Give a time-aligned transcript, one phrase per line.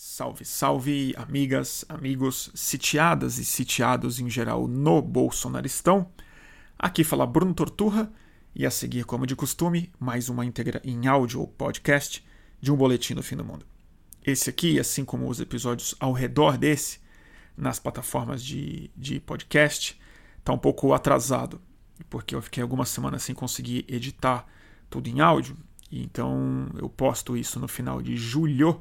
[0.00, 6.08] Salve, salve, amigas, amigos, sitiadas e sitiados em geral no Bolsonaristão.
[6.78, 8.08] Aqui fala Bruno Torturra
[8.54, 12.24] e a seguir, como de costume, mais uma íntegra em áudio ou podcast
[12.60, 13.66] de um boletim do fim do mundo.
[14.24, 17.00] Esse aqui, assim como os episódios ao redor desse,
[17.56, 20.00] nas plataformas de, de podcast,
[20.38, 21.60] está um pouco atrasado,
[22.08, 24.46] porque eu fiquei algumas semanas sem conseguir editar
[24.88, 25.56] tudo em áudio,
[25.90, 28.80] e então eu posto isso no final de julho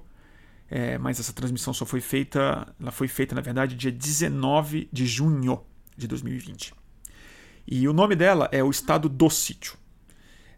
[0.69, 5.05] é, mas essa transmissão só foi feita, ela foi feita na verdade dia 19 de
[5.05, 5.61] junho
[5.95, 6.73] de 2020.
[7.65, 9.77] E o nome dela é O Estado do Sítio.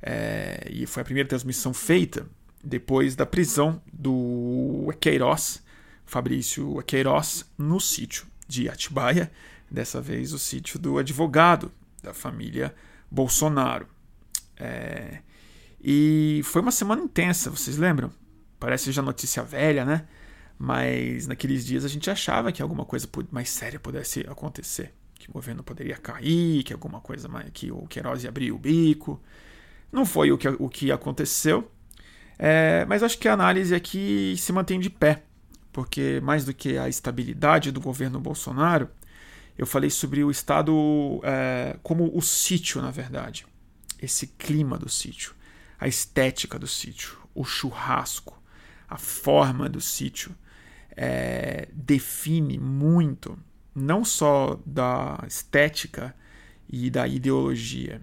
[0.02, 2.26] É, e foi a primeira transmissão feita
[2.64, 5.62] depois da prisão do Queiroz,
[6.06, 9.32] Fabrício Queiroz, no sítio de Atibaia,
[9.70, 11.72] dessa vez o sítio do advogado
[12.02, 12.74] da família
[13.10, 13.88] Bolsonaro.
[14.58, 15.20] É,
[15.82, 18.12] e foi uma semana intensa, vocês lembram?
[18.60, 20.06] Parece já notícia velha, né?
[20.58, 24.94] Mas naqueles dias a gente achava que alguma coisa mais séria pudesse acontecer.
[25.16, 27.50] Que o governo poderia cair, que alguma coisa mais.
[27.54, 29.22] que o Queiroz ia abrir o bico.
[29.92, 31.72] Não foi o que, o que aconteceu.
[32.38, 35.24] É, mas acho que a análise aqui se mantém de pé.
[35.72, 38.90] Porque mais do que a estabilidade do governo Bolsonaro,
[39.58, 43.46] eu falei sobre o Estado é, como o sítio, na verdade.
[44.02, 45.34] Esse clima do sítio,
[45.78, 48.39] a estética do sítio, o churrasco,
[48.90, 50.36] a forma do sítio
[50.96, 53.38] é, define muito,
[53.76, 56.16] não só da estética
[56.68, 58.02] e da ideologia,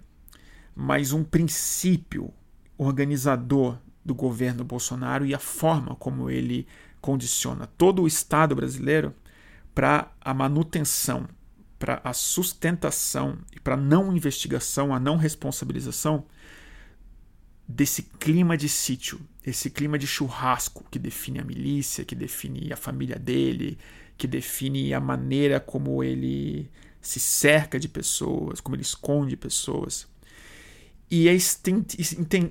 [0.75, 2.33] mas um princípio
[2.77, 6.65] organizador do governo Bolsonaro e a forma como ele
[7.01, 9.13] condiciona todo o Estado brasileiro
[9.75, 11.27] para a manutenção,
[11.77, 16.25] para a sustentação e para a não investigação, a não responsabilização
[17.67, 22.77] desse clima de sítio, esse clima de churrasco que define a milícia, que define a
[22.77, 23.77] família dele,
[24.17, 26.69] que define a maneira como ele
[27.01, 30.07] se cerca de pessoas, como ele esconde pessoas.
[31.09, 31.37] E é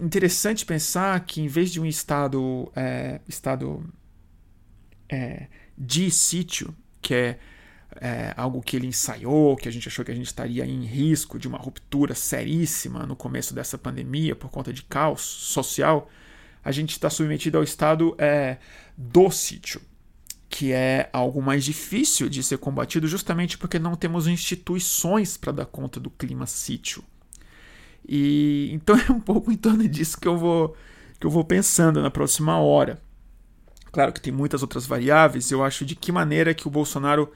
[0.01, 3.85] interessante pensar que, em vez de um estado, é, estado
[5.09, 7.39] é, de sítio, que é
[8.01, 11.39] é, algo que ele ensaiou, que a gente achou que a gente estaria em risco
[11.39, 16.11] de uma ruptura seríssima no começo dessa pandemia por conta de caos social,
[16.65, 18.59] a gente está submetido ao estado é,
[18.97, 19.81] do sítio,
[20.49, 25.67] que é algo mais difícil de ser combatido justamente porque não temos instituições para dar
[25.67, 27.05] conta do clima sítio.
[28.09, 30.77] E então é um pouco em torno disso que eu vou
[31.19, 33.01] que eu vou pensando na próxima hora.
[33.91, 37.33] Claro que tem muitas outras variáveis, eu acho de que maneira que o Bolsonaro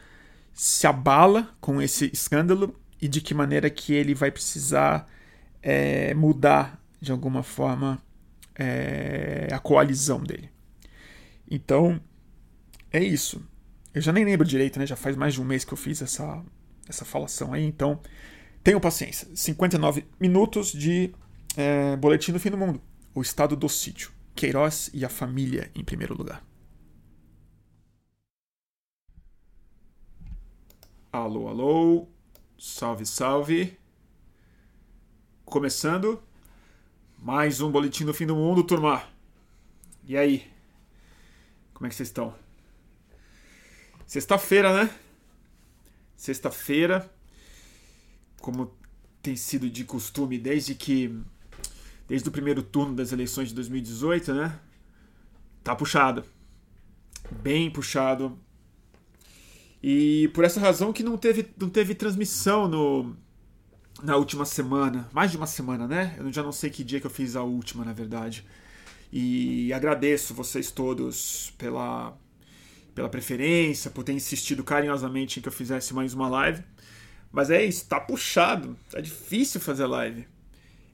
[0.53, 5.09] se abala com esse escândalo e de que maneira que ele vai precisar
[5.63, 8.03] é, mudar de alguma forma
[8.55, 10.51] é, a coalizão dele.
[11.51, 12.01] Então,
[12.93, 13.43] é isso.
[13.95, 14.87] Eu já nem lembro direito, né?
[14.87, 16.43] Já faz mais de um mês que eu fiz essa,
[16.89, 18.01] essa falação aí, então
[18.63, 19.29] tenham paciência.
[19.35, 21.13] 59 minutos de
[21.57, 22.81] é, Boletim do Fim do Mundo.
[23.15, 24.13] O estado do sítio.
[24.35, 26.50] Queiroz e a família em primeiro lugar.
[31.13, 32.09] Alô, alô.
[32.57, 33.77] Salve, salve.
[35.45, 36.23] Começando
[37.19, 39.03] mais um boletim do fim do mundo, turma.
[40.05, 40.49] E aí?
[41.75, 42.33] Como é que vocês estão?
[44.07, 44.95] Sexta-feira, né?
[46.15, 47.13] Sexta-feira,
[48.41, 48.73] como
[49.21, 51.21] tem sido de costume desde que
[52.07, 54.61] desde o primeiro turno das eleições de 2018, né?
[55.65, 56.25] Tá puxado.
[57.43, 58.39] Bem puxado
[59.83, 63.17] e por essa razão que não teve, não teve transmissão no,
[64.03, 65.09] na última semana.
[65.13, 66.15] Mais de uma semana, né?
[66.19, 68.45] Eu já não sei que dia que eu fiz a última, na verdade.
[69.13, 72.17] E agradeço vocês todos pela,
[72.95, 76.63] pela preferência, por ter insistido carinhosamente em que eu fizesse mais uma live.
[77.33, 80.27] Mas é isso, tá puxado, tá difícil fazer live.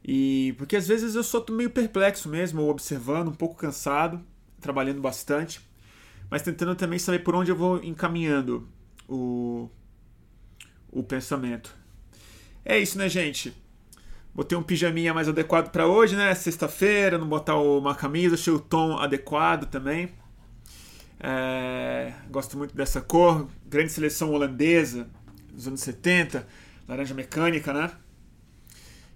[0.05, 4.23] E porque às vezes eu sou meio perplexo mesmo, observando, um pouco cansado,
[4.61, 5.61] trabalhando bastante,
[6.31, 8.69] mas tentando também saber por onde eu vou encaminhando
[9.09, 9.69] o,
[10.91, 11.75] o pensamento.
[12.65, 13.55] É isso, né, gente?
[14.35, 16.35] Botei um pijaminha mais adequado para hoje, né?
[16.35, 20.11] Sexta-feira, não botar uma camisa, achei o tom adequado também.
[21.19, 23.49] É, gosto muito dessa cor.
[23.65, 25.09] Grande seleção holandesa
[25.53, 26.47] dos anos 70,
[26.87, 27.91] Laranja Mecânica, né?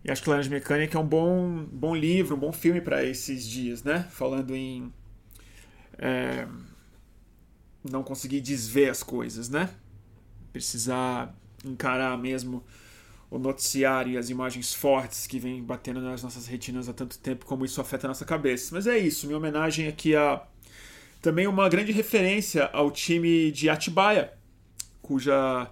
[0.02, 3.46] E acho que Laranja Mecânica é um bom, bom livro, um bom filme para esses
[3.46, 4.06] dias, né?
[4.10, 4.90] Falando em
[5.98, 6.46] é,
[7.88, 9.70] não conseguir desver as coisas, né?
[10.52, 11.34] precisar
[11.64, 12.64] encarar mesmo
[13.30, 17.46] o noticiário e as imagens fortes que vêm batendo nas nossas retinas há tanto tempo,
[17.46, 18.74] como isso afeta a nossa cabeça.
[18.74, 20.42] Mas é isso, minha homenagem aqui a
[21.22, 24.32] Também uma grande referência ao time de Atibaia,
[25.00, 25.70] cuja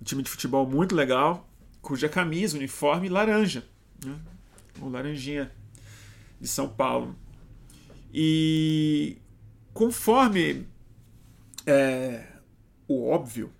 [0.00, 1.48] um time de futebol muito legal,
[1.82, 3.64] cuja camisa, uniforme laranja,
[4.04, 4.16] né?
[4.80, 5.50] o laranjinha
[6.40, 7.16] de São Paulo.
[8.12, 9.16] E
[9.74, 10.66] conforme
[11.70, 12.26] é,
[12.88, 13.52] o óbvio,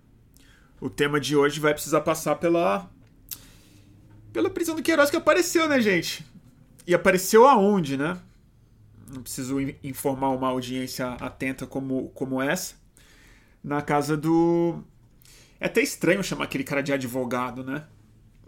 [0.80, 2.90] o tema de hoje vai precisar passar pela
[4.32, 6.26] pela prisão do Queiroz que apareceu, né, gente?
[6.86, 8.18] E apareceu aonde, né?
[9.12, 12.74] Não preciso informar uma audiência atenta como, como essa.
[13.62, 14.82] Na casa do.
[15.60, 17.84] É até estranho chamar aquele cara de advogado, né?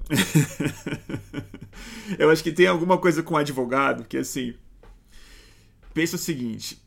[2.18, 4.54] Eu acho que tem alguma coisa com advogado que assim.
[5.92, 6.81] Pensa o seguinte: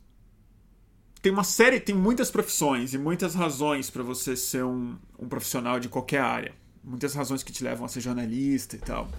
[1.25, 5.79] tem uma série, tem muitas profissões e muitas razões para você ser um, um profissional
[5.79, 6.53] de qualquer área.
[6.83, 9.09] Muitas razões que te levam a ser jornalista e tal.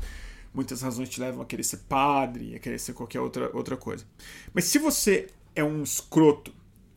[0.55, 4.05] Muitas razões te levam a querer ser padre, a querer ser qualquer outra, outra coisa.
[4.55, 6.55] Mas se você é um escroto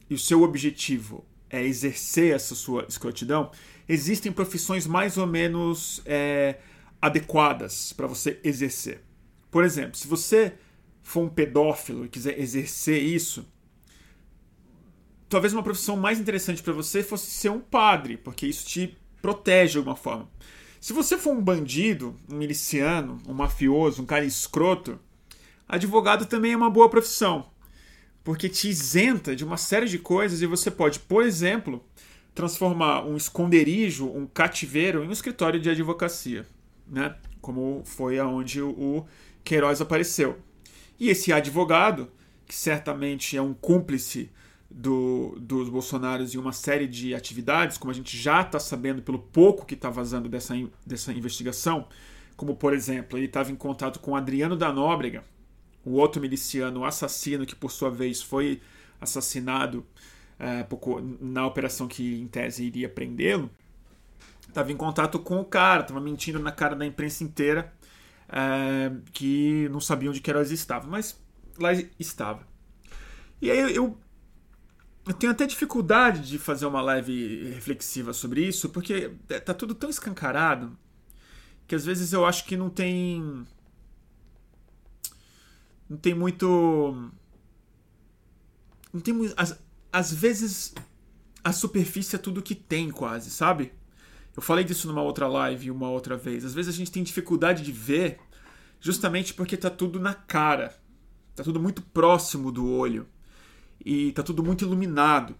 [0.08, 3.50] e o seu objetivo é exercer essa sua escrotidão,
[3.88, 6.60] existem profissões mais ou menos é,
[7.02, 9.02] adequadas para você exercer.
[9.50, 10.54] Por exemplo, se você
[11.02, 13.44] for um pedófilo e quiser exercer isso,
[15.30, 19.74] talvez uma profissão mais interessante para você fosse ser um padre, porque isso te protege
[19.74, 20.28] de alguma forma.
[20.82, 25.00] Se você for um bandido, um miliciano, um mafioso, um cara escroto,
[25.68, 27.50] advogado também é uma boa profissão,
[28.24, 31.84] porque te isenta de uma série de coisas e você pode, por exemplo,
[32.34, 36.48] transformar um esconderijo, um cativeiro, em um escritório de advocacia,
[36.88, 37.16] né?
[37.42, 39.06] Como foi aonde o
[39.44, 40.40] Queiroz apareceu.
[41.00, 42.10] E esse advogado,
[42.46, 44.30] que certamente é um cúmplice
[44.70, 49.20] do, dos bolsonaros em uma série de atividades, como a gente já está sabendo pelo
[49.20, 50.54] pouco que está vazando dessa,
[50.86, 51.88] dessa investigação,
[52.36, 55.24] como por exemplo, ele estava em contato com Adriano da Nóbrega,
[55.84, 58.62] o outro miliciano assassino que por sua vez foi
[59.02, 59.86] assassinado
[60.38, 60.66] é,
[61.20, 63.50] na operação que em tese iria prendê-lo,
[64.48, 67.74] estava em contato com o cara, estava mentindo na cara da imprensa inteira
[68.30, 71.20] é, que não sabiam onde Queiroz estava, mas
[71.58, 72.48] lá estava.
[73.42, 73.98] E aí eu
[75.10, 79.74] eu tenho até dificuldade de fazer uma live reflexiva sobre isso, porque é, tá tudo
[79.74, 80.78] tão escancarado
[81.68, 83.44] que às vezes eu acho que não tem.
[85.90, 87.10] Não tem muito.
[88.94, 89.34] Não tem muito.
[89.36, 89.60] Às,
[89.92, 90.76] às vezes
[91.44, 93.74] a superfície é tudo que tem, quase, sabe?
[94.38, 96.46] Eu falei disso numa outra live uma outra vez.
[96.46, 98.20] Às vezes a gente tem dificuldade de ver
[98.80, 100.80] justamente porque tá tudo na cara.
[101.36, 103.08] Tá tudo muito próximo do olho
[103.84, 105.36] e tá tudo muito iluminado.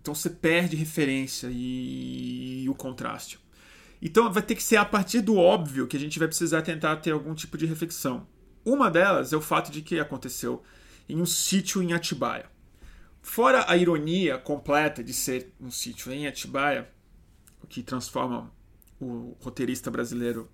[0.00, 3.38] Então você perde referência e, o contraste.
[4.00, 6.96] Então vai ter que ser a partir do óbvio que a gente vai precisar tentar
[6.96, 8.26] ter algum tipo de reflexão.
[8.64, 10.62] Uma delas é o fato de que aconteceu
[11.08, 12.50] em um sítio em Atibaia.
[13.22, 16.88] Fora a ironia completa de ser um sítio em Atibaia,
[17.62, 18.52] o que transforma
[19.00, 20.48] o roteirista brasileiro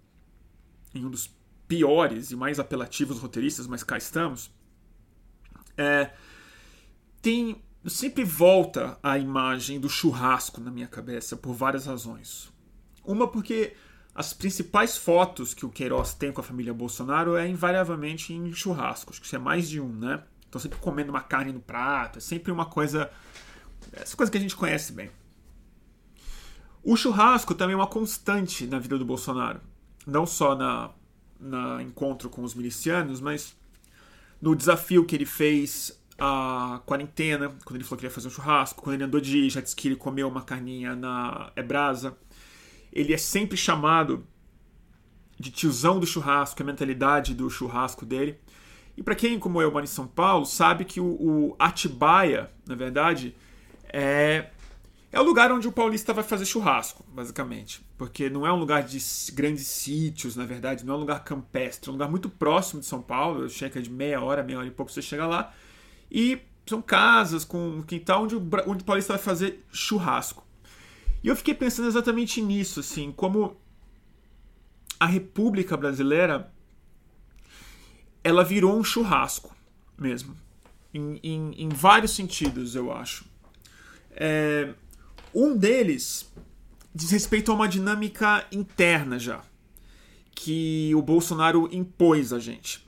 [0.95, 1.31] em um dos
[1.69, 4.51] piores e mais apelativos roteiristas, mas cá estamos,
[5.77, 6.11] é,
[7.23, 12.53] tem sempre volta a imagem do churrasco na minha cabeça por várias razões.
[13.05, 13.75] Uma porque
[14.15, 19.19] as principais fotos que o Queiroz tem com a família Bolsonaro é invariavelmente em churrascos,
[19.19, 20.23] que é mais de um, né?
[20.45, 23.11] Estão sempre comendo uma carne no prato, é sempre uma coisa.
[23.93, 25.11] Essa coisa que a gente conhece bem.
[26.83, 29.61] O churrasco também é uma constante na vida do Bolsonaro.
[30.07, 30.91] Não só na,
[31.41, 33.57] na encontro com os milicianos, mas
[34.41, 38.81] no desafio que ele fez a quarentena, quando ele falou que ia fazer um churrasco,
[38.81, 42.17] quando ele andou de jet ski, ele comeu uma carninha na Ebrasa.
[42.93, 44.25] Ele é sempre chamado
[45.37, 48.39] de tiozão do churrasco, é a mentalidade do churrasco dele.
[48.97, 52.77] E para quem, como eu, mora em São Paulo, sabe que o, o Atibaia, na
[52.77, 53.35] verdade,
[53.93, 54.51] é,
[55.11, 57.85] é o lugar onde o paulista vai fazer churrasco, basicamente.
[57.99, 59.01] Porque não é um lugar de
[59.33, 62.87] grandes sítios, na verdade, não é um lugar campestre, é um lugar muito próximo de
[62.87, 65.53] São Paulo, chega de meia hora, meia hora e pouco você chega lá.
[66.13, 70.47] E são casas com quintal onde o, onde o paulista vai fazer churrasco.
[71.25, 73.57] E eu fiquei pensando exatamente nisso, assim, como
[75.01, 76.53] a República Brasileira
[78.23, 79.57] ela virou um churrasco
[79.99, 80.37] mesmo.
[80.93, 83.25] Em, em, em vários sentidos, eu acho.
[84.11, 84.75] É,
[85.35, 86.31] um deles
[86.95, 89.43] diz respeito a uma dinâmica interna já,
[90.35, 92.87] que o Bolsonaro impôs a gente.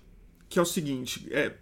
[0.48, 1.54] Que é o seguinte: é,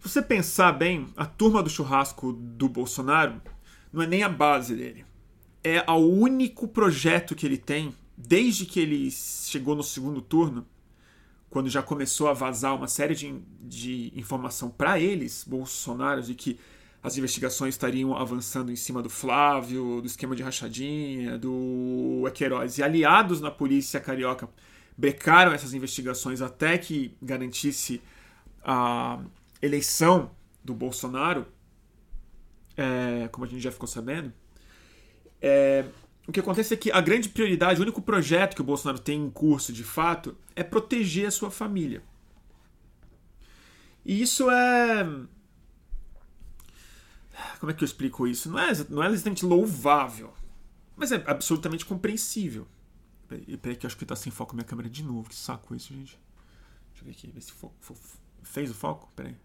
[0.00, 3.40] se você pensar bem, a turma do churrasco do Bolsonaro
[3.92, 5.04] não é nem a base dele.
[5.62, 10.66] É o único projeto que ele tem desde que ele chegou no segundo turno,
[11.50, 16.58] quando já começou a vazar uma série de, de informação para eles, Bolsonaro, de que
[17.02, 22.78] as investigações estariam avançando em cima do Flávio, do esquema de rachadinha, do Queiroz.
[22.78, 24.48] E aliados na polícia carioca
[24.96, 28.00] brecaram essas investigações até que garantisse
[28.62, 29.18] a
[29.60, 30.30] eleição
[30.64, 31.46] do Bolsonaro,
[32.76, 34.32] é, como a gente já ficou sabendo.
[35.40, 35.84] É,
[36.26, 39.20] o que acontece é que a grande prioridade, o único projeto que o Bolsonaro tem
[39.20, 42.02] em curso de fato, é proteger a sua família.
[44.04, 45.06] E isso é
[47.58, 48.50] como é que eu explico isso?
[48.50, 50.32] Não é, não é exatamente louvável,
[50.96, 52.66] mas é absolutamente compreensível.
[53.28, 55.28] Peraí, peraí que eu acho que tá sem foco minha câmera de novo.
[55.28, 56.18] Que saco isso, gente.
[56.90, 57.94] Deixa eu ver aqui, ver se fo fo
[58.42, 59.10] fez o foco.
[59.14, 59.36] Peraí.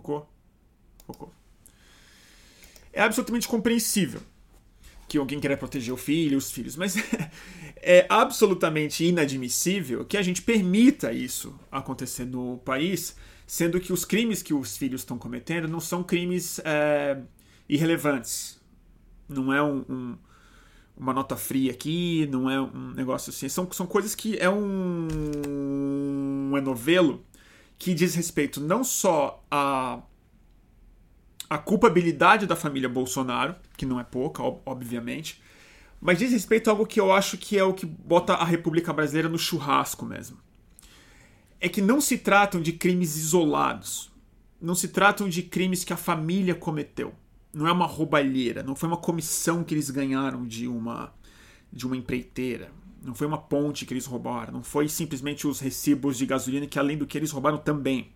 [0.00, 0.26] Focou?
[1.06, 1.32] Focou.
[2.90, 4.22] É absolutamente compreensível
[5.06, 6.94] que alguém queira proteger o filho, os filhos, mas
[7.76, 13.14] é absolutamente inadmissível que a gente permita isso acontecer no país
[13.46, 17.20] sendo que os crimes que os filhos estão cometendo não são crimes é,
[17.68, 18.58] irrelevantes.
[19.28, 20.18] Não é um, um,
[20.96, 23.48] uma nota fria aqui, não é um negócio assim.
[23.48, 25.08] São, são coisas que é um,
[25.46, 27.24] um novelo
[27.80, 30.00] que diz respeito não só a
[31.48, 35.42] a culpabilidade da família Bolsonaro, que não é pouca, obviamente,
[36.00, 38.92] mas diz respeito a algo que eu acho que é o que bota a República
[38.92, 40.38] Brasileira no churrasco mesmo
[41.60, 44.10] é que não se tratam de crimes isolados.
[44.60, 47.14] Não se tratam de crimes que a família cometeu.
[47.52, 51.12] Não é uma roubalheira, não foi uma comissão que eles ganharam de uma
[51.72, 52.72] de uma empreiteira.
[53.02, 56.78] Não foi uma ponte que eles roubaram, não foi simplesmente os recibos de gasolina que
[56.78, 58.12] além do que eles roubaram também.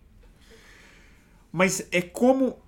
[1.51, 2.59] Mas é como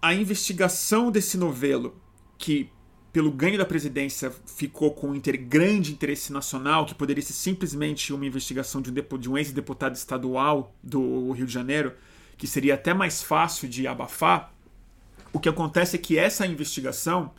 [0.00, 2.00] a investigação desse novelo
[2.38, 2.70] que
[3.16, 5.18] pelo ganho da presidência, ficou com um
[5.48, 10.76] grande interesse nacional, que poderia ser simplesmente uma investigação de um, de um ex-deputado estadual
[10.82, 11.94] do Rio de Janeiro,
[12.36, 14.52] que seria até mais fácil de abafar,
[15.32, 17.32] o que acontece é que essa investigação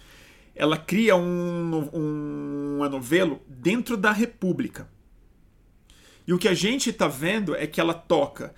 [0.58, 4.90] ela cria um, um, um dentro da República.
[6.28, 8.54] E o que a gente está vendo é que ela toca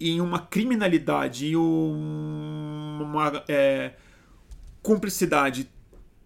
[0.00, 3.94] em uma criminalidade e um, uma é,
[4.82, 5.70] cumplicidade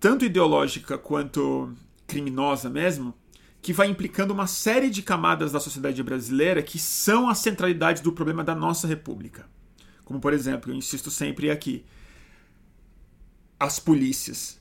[0.00, 1.74] tanto ideológica quanto
[2.06, 3.12] criminosa mesmo,
[3.60, 8.12] que vai implicando uma série de camadas da sociedade brasileira que são a centralidade do
[8.12, 9.46] problema da nossa república.
[10.04, 11.84] Como, por exemplo, eu insisto sempre aqui,
[13.60, 14.58] as polícias.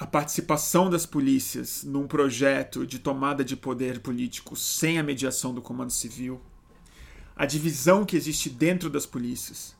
[0.00, 5.60] A participação das polícias num projeto de tomada de poder político sem a mediação do
[5.60, 6.40] comando civil.
[7.36, 9.76] A divisão que existe dentro das polícias.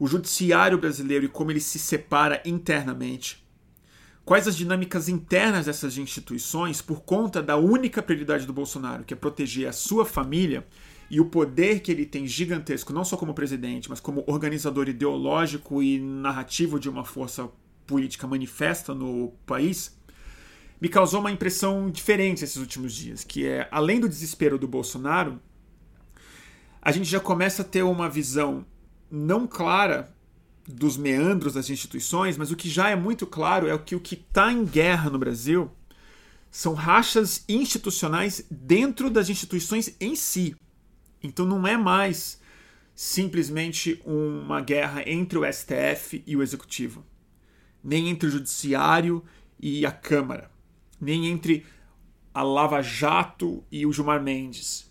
[0.00, 3.40] O judiciário brasileiro e como ele se separa internamente
[4.24, 9.16] Quais as dinâmicas internas dessas instituições por conta da única prioridade do Bolsonaro, que é
[9.16, 10.64] proteger a sua família
[11.10, 15.82] e o poder que ele tem gigantesco, não só como presidente, mas como organizador ideológico
[15.82, 17.50] e narrativo de uma força
[17.92, 19.94] política manifesta no país,
[20.80, 25.38] me causou uma impressão diferente esses últimos dias, que é, além do desespero do Bolsonaro,
[26.80, 28.64] a gente já começa a ter uma visão
[29.10, 30.10] não clara
[30.66, 34.14] dos meandros das instituições, mas o que já é muito claro é que o que
[34.14, 35.70] está em guerra no Brasil
[36.50, 40.56] são rachas institucionais dentro das instituições em si.
[41.22, 42.40] Então não é mais
[42.94, 47.04] simplesmente uma guerra entre o STF e o Executivo,
[47.82, 49.22] nem entre o Judiciário
[49.58, 50.50] e a Câmara,
[51.00, 51.64] nem entre
[52.34, 54.90] a Lava Jato e o Gilmar Mendes,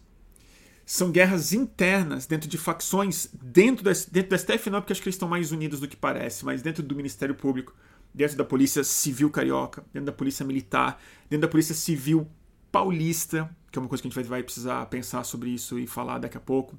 [0.91, 5.07] são guerras internas dentro de facções dentro do, dentro do STF não porque acho que
[5.07, 7.73] eles estão mais unidos do que parece mas dentro do Ministério Público
[8.13, 12.27] dentro da Polícia Civil Carioca dentro da Polícia Militar dentro da Polícia Civil
[12.69, 16.17] Paulista que é uma coisa que a gente vai precisar pensar sobre isso e falar
[16.17, 16.77] daqui a pouco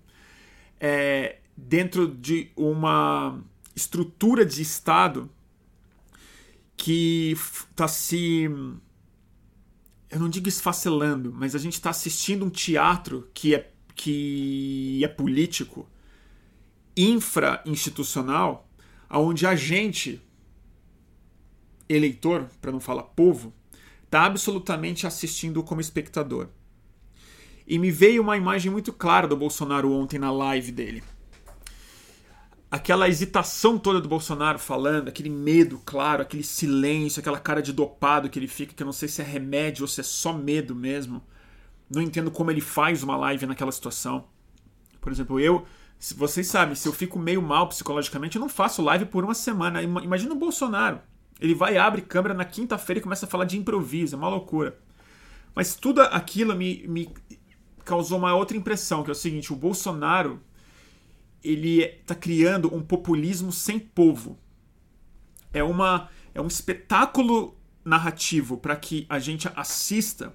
[0.79, 3.41] é, dentro de uma
[3.75, 5.31] estrutura de Estado
[6.83, 8.51] que está se
[10.11, 15.07] eu não digo esfacelando, mas a gente está assistindo um teatro que é que é
[15.07, 15.89] político,
[16.97, 18.69] infra-institucional,
[19.09, 20.21] onde a gente,
[21.89, 23.55] eleitor, para não falar povo,
[24.03, 26.49] está absolutamente assistindo como espectador.
[27.65, 31.05] E me veio uma imagem muito clara do Bolsonaro ontem na live dele.
[32.73, 38.31] Aquela hesitação toda do Bolsonaro falando, aquele medo, claro, aquele silêncio, aquela cara de dopado
[38.31, 40.75] que ele fica, que eu não sei se é remédio ou se é só medo
[40.75, 41.23] mesmo.
[41.91, 44.25] Não entendo como ele faz uma live naquela situação.
[45.03, 45.67] Por exemplo, eu,
[46.17, 49.83] vocês sabem, se eu fico meio mal psicologicamente, eu não faço live por uma semana.
[49.83, 50.99] Imagina o Bolsonaro.
[51.39, 54.79] Ele vai, abre câmera na quinta-feira e começa a falar de improviso, é uma loucura.
[55.55, 57.11] Mas tudo aquilo me, me
[57.85, 60.41] causou uma outra impressão, que é o seguinte: o Bolsonaro
[61.43, 64.39] ele está criando um populismo sem povo.
[65.53, 70.33] É, uma, é um espetáculo narrativo para que a gente assista,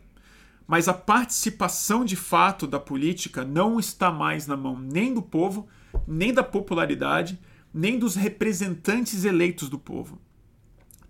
[0.67, 5.67] mas a participação de fato da política não está mais na mão nem do povo,
[6.05, 7.39] nem da popularidade,
[7.73, 10.19] nem dos representantes eleitos do povo.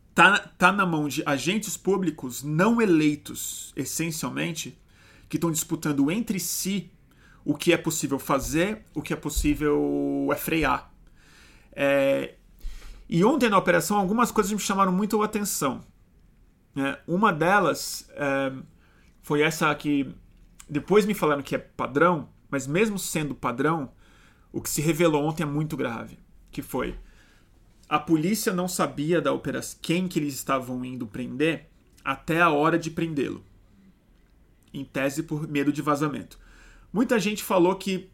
[0.10, 4.80] Está tá na mão de agentes públicos não eleitos, essencialmente,
[5.30, 6.92] que estão disputando entre si
[7.48, 10.92] o que é possível fazer, o que é possível é frear.
[11.72, 12.36] É...
[13.08, 15.82] E ontem na operação, algumas coisas me chamaram muito a atenção.
[16.75, 18.51] É, uma delas é,
[19.22, 20.13] foi essa que
[20.70, 23.94] depois me falaram que é padrão, mas mesmo sendo padrão,
[24.51, 26.20] o que se revelou ontem é muito grave,
[26.51, 27.00] que foi
[27.88, 31.70] a polícia não sabia da operação quem que eles estavam indo prender
[32.04, 33.42] até a hora de prendê-lo.
[34.74, 36.38] Em tese por medo de vazamento.
[36.91, 38.10] Muita gente falou que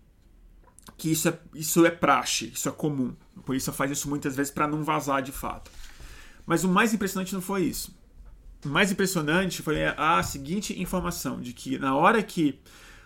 [0.97, 3.15] que isso é, isso é praxe, isso é comum.
[3.37, 5.71] A polícia faz isso muitas vezes para não vazar de fato.
[6.45, 7.95] Mas o mais impressionante não foi isso
[8.67, 12.59] mais impressionante foi a seguinte informação: de que na hora que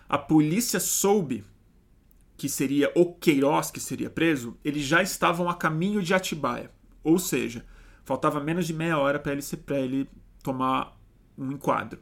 [0.08, 1.44] a polícia soube
[2.36, 6.70] que seria o Queiroz que seria preso, eles já estavam a caminho de Atibaia.
[7.02, 7.64] Ou seja,
[8.04, 10.08] faltava menos de meia hora para ele, ele
[10.42, 10.96] tomar
[11.36, 12.00] um enquadro.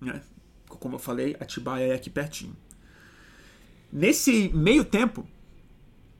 [0.00, 0.22] Né?
[0.68, 2.56] Como eu falei, Atibaia é aqui pertinho.
[3.94, 5.24] Nesse meio tempo,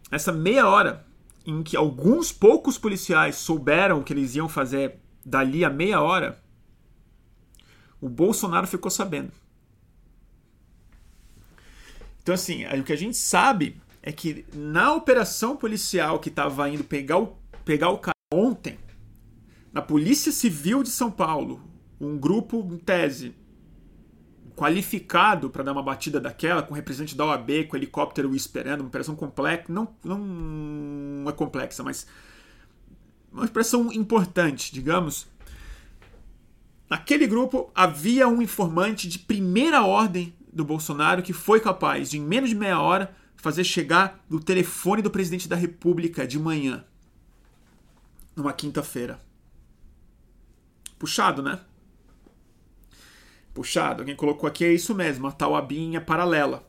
[0.09, 1.05] essa meia hora
[1.45, 6.41] em que alguns poucos policiais souberam o que eles iam fazer dali a meia hora,
[8.01, 9.33] o Bolsonaro ficou sabendo.
[12.23, 16.85] Então, assim, o que a gente sabe é que na operação policial que estava indo
[16.85, 18.79] pegar o, pegar o cara ontem,
[19.73, 21.61] na Polícia Civil de São Paulo,
[22.01, 23.35] um grupo, em tese,
[24.57, 29.17] qualificado para dar uma batida daquela, com representante da OAB, com helicóptero esperando, uma operação
[29.17, 32.07] complexa, não, não é complexa, mas
[33.33, 35.27] uma expressão importante, digamos,
[36.89, 42.21] Naquele grupo havia um informante de primeira ordem do Bolsonaro que foi capaz de, em
[42.21, 46.85] menos de meia hora, fazer chegar no telefone do presidente da República de manhã,
[48.37, 49.19] numa quinta-feira.
[50.99, 51.61] Puxado, né?
[53.55, 54.03] Puxado.
[54.03, 56.69] Alguém colocou aqui, é isso mesmo, a tal abinha paralela,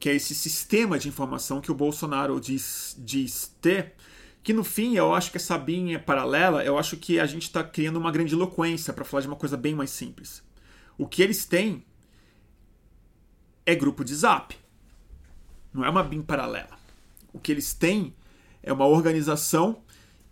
[0.00, 3.94] que é esse sistema de informação que o Bolsonaro diz, diz ter
[4.42, 7.64] que no fim eu acho que essa binha paralela, eu acho que a gente está
[7.64, 10.42] criando uma grande eloquência para falar de uma coisa bem mais simples.
[10.98, 11.82] O que eles têm
[13.64, 14.54] é grupo de zap.
[15.72, 16.78] Não é uma BIM paralela.
[17.32, 18.14] O que eles têm
[18.62, 19.82] é uma organização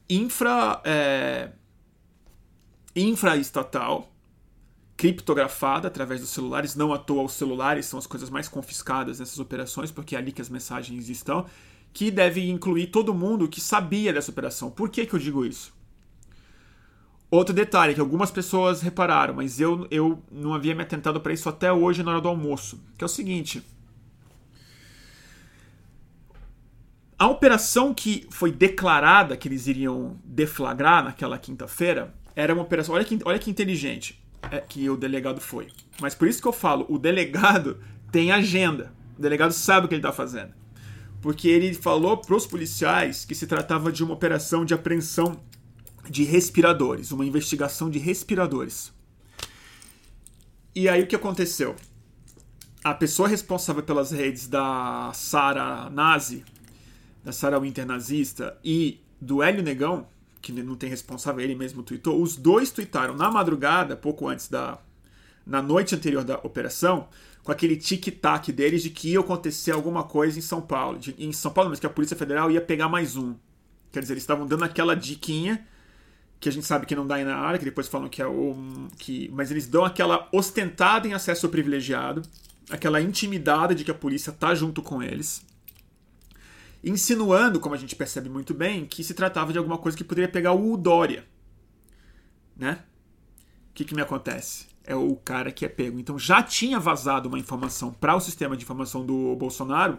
[0.09, 1.51] infra, é,
[2.95, 4.12] infraestatal,
[5.03, 6.77] criptografada através dos celulares.
[6.77, 10.31] Não à toa, os celulares são as coisas mais confiscadas nessas operações, porque é ali
[10.31, 11.45] que as mensagens estão
[11.93, 14.71] que deve incluir todo mundo que sabia dessa operação.
[14.71, 15.75] Por que, que eu digo isso?
[17.29, 21.49] Outro detalhe que algumas pessoas repararam, mas eu, eu não havia me atentado para isso
[21.49, 23.61] até hoje na hora do almoço, que é o seguinte.
[27.19, 32.95] A operação que foi declarada que eles iriam deflagrar naquela quinta-feira era uma operação.
[32.95, 34.22] Olha que, olha que inteligente
[34.69, 35.69] que o delegado foi.
[36.01, 38.93] Mas por isso que eu falo: o delegado tem agenda.
[39.19, 40.63] O delegado sabe o que ele está fazendo
[41.23, 45.41] porque ele falou para os policiais que se tratava de uma operação de apreensão
[46.11, 48.93] de respiradores, uma investigação de respiradores.
[50.75, 51.77] E aí o que aconteceu?
[52.83, 56.45] A pessoa responsável pelas redes da Sara Nazi,
[57.23, 60.09] da Sara Winter nazista e do Hélio Negão,
[60.43, 64.79] que não tem responsável, ele mesmo tweetou, os dois tweetaram na madrugada, pouco antes da.
[65.47, 67.09] na noite anterior da operação,
[67.45, 70.99] com aquele tic-tac deles de que ia acontecer alguma coisa em São Paulo.
[70.99, 73.37] De, em São Paulo, mas que a Polícia Federal ia pegar mais um.
[73.93, 75.65] Quer dizer, eles estavam dando aquela diquinha
[76.41, 78.27] que a gente sabe que não dá aí na área, que depois falam que é
[78.27, 78.89] o.
[78.99, 82.23] Que, mas eles dão aquela ostentada em acesso privilegiado,
[82.69, 85.45] aquela intimidade de que a polícia tá junto com eles.
[86.83, 90.31] Insinuando, como a gente percebe muito bem, que se tratava de alguma coisa que poderia
[90.31, 91.25] pegar o Dória.
[92.57, 92.83] Né?
[93.71, 94.73] O que, que me acontece?
[94.85, 95.99] é o cara que é pego.
[95.99, 99.99] Então já tinha vazado uma informação para o sistema de informação do Bolsonaro,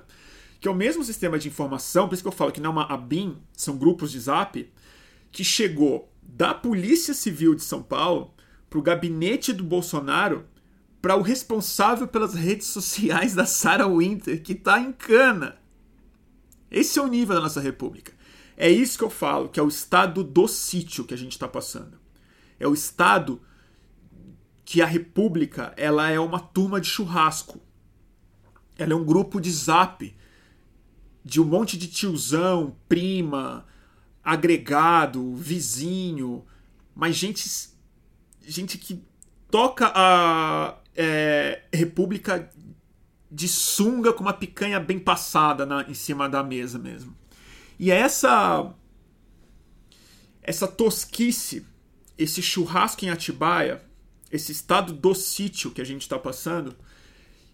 [0.60, 2.74] que é o mesmo sistema de informação, por isso que eu falo que não é
[2.74, 4.72] uma ABIN, são grupos de zap,
[5.32, 8.34] que chegou da Polícia Civil de São Paulo
[8.70, 10.46] para o gabinete do Bolsonaro
[11.02, 15.58] para o responsável pelas redes sociais da Sarah Winter, que está em cana.
[16.74, 18.12] Esse é o nível da nossa república.
[18.58, 21.48] É isso que eu falo, que é o estado do sítio que a gente está
[21.48, 22.00] passando.
[22.60, 23.40] É o estado
[24.66, 27.62] que a República ela é uma turma de churrasco.
[28.78, 30.16] Ela é um grupo de zap
[31.24, 33.66] de um monte de tiozão, prima,
[34.24, 36.44] agregado, vizinho,
[36.96, 37.50] mas gente,
[38.42, 39.02] gente que
[39.50, 42.50] toca a é, República
[43.34, 47.16] de sunga com uma picanha bem passada na, em cima da mesa mesmo.
[47.80, 48.72] E é essa
[50.42, 51.66] essa tosquice,
[52.18, 53.82] esse churrasco em Atibaia,
[54.32, 56.76] esse estado do sítio que a gente está passando,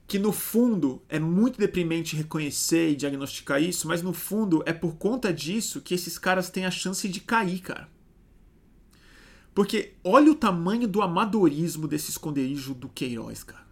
[0.08, 4.96] que no fundo é muito deprimente reconhecer e diagnosticar isso, mas no fundo é por
[4.96, 7.88] conta disso que esses caras têm a chance de cair, cara.
[9.54, 13.69] Porque olha o tamanho do amadorismo desse esconderijo do Queiroz, cara.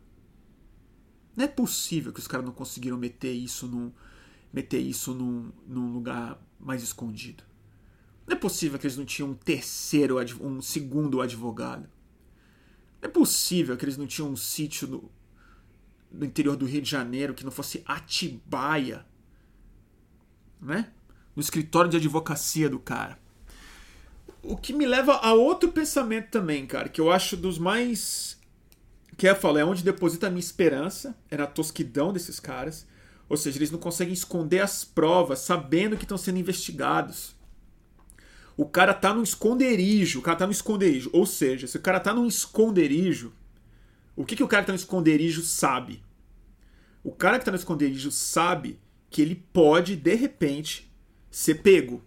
[1.38, 3.92] Não é possível que os caras não conseguiram meter isso num,
[4.52, 7.44] meter isso num, num lugar mais escondido.
[8.26, 11.88] Não é possível que eles não tinham um terceiro, um segundo advogado.
[13.00, 15.12] Não é possível que eles não tinham um sítio no,
[16.12, 19.06] no interior do Rio de Janeiro que não fosse Atibaia,
[20.60, 20.92] né?
[21.36, 23.20] No escritório de advocacia do cara.
[24.42, 28.37] O que me leva a outro pensamento também, cara, que eu acho dos mais.
[29.18, 32.88] Que é falar, é onde deposita a minha esperança, é na tosquidão desses caras.
[33.28, 37.36] Ou seja, eles não conseguem esconder as provas, sabendo que estão sendo investigados.
[38.56, 41.10] O cara tá no esconderijo, o cara tá no esconderijo.
[41.12, 43.34] Ou seja, se o cara tá num esconderijo,
[44.16, 46.04] o que, que o cara que tá no esconderijo sabe?
[47.04, 50.92] O cara que tá no esconderijo sabe que ele pode, de repente,
[51.30, 52.04] ser pego.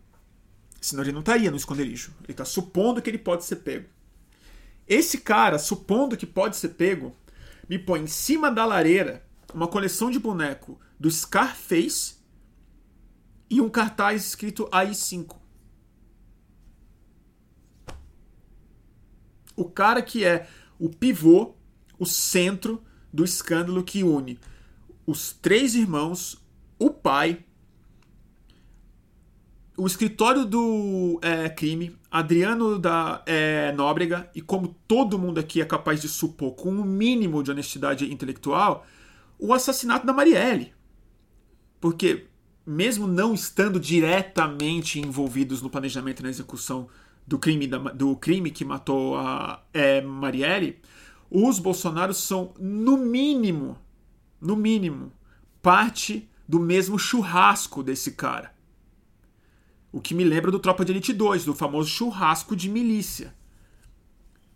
[0.80, 2.12] Senão ele não estaria no esconderijo.
[2.24, 3.88] Ele está supondo que ele pode ser pego.
[4.90, 7.16] Esse cara, supondo que pode ser pego,
[7.68, 9.24] me põe em cima da lareira
[9.55, 12.16] uma coleção de boneco do Scarface
[13.48, 15.37] e um cartaz escrito AI5.
[19.55, 21.55] O cara que é o pivô
[21.96, 24.40] o centro do escândalo que une
[25.07, 26.44] os três irmãos,
[26.79, 27.44] o pai,
[29.80, 35.64] o escritório do é, crime, Adriano da é, Nóbrega, e como todo mundo aqui é
[35.64, 38.84] capaz de supor, com um mínimo de honestidade intelectual,
[39.38, 40.74] o assassinato da Marielle.
[41.80, 42.26] Porque,
[42.66, 46.86] mesmo não estando diretamente envolvidos no planejamento e na execução
[47.26, 50.78] do crime, da, do crime que matou a é, Marielle,
[51.30, 53.78] os Bolsonaros são, no mínimo,
[54.38, 55.10] no mínimo,
[55.62, 58.59] parte do mesmo churrasco desse cara.
[59.92, 63.35] O que me lembra do Tropa de Elite 2, do famoso churrasco de milícia.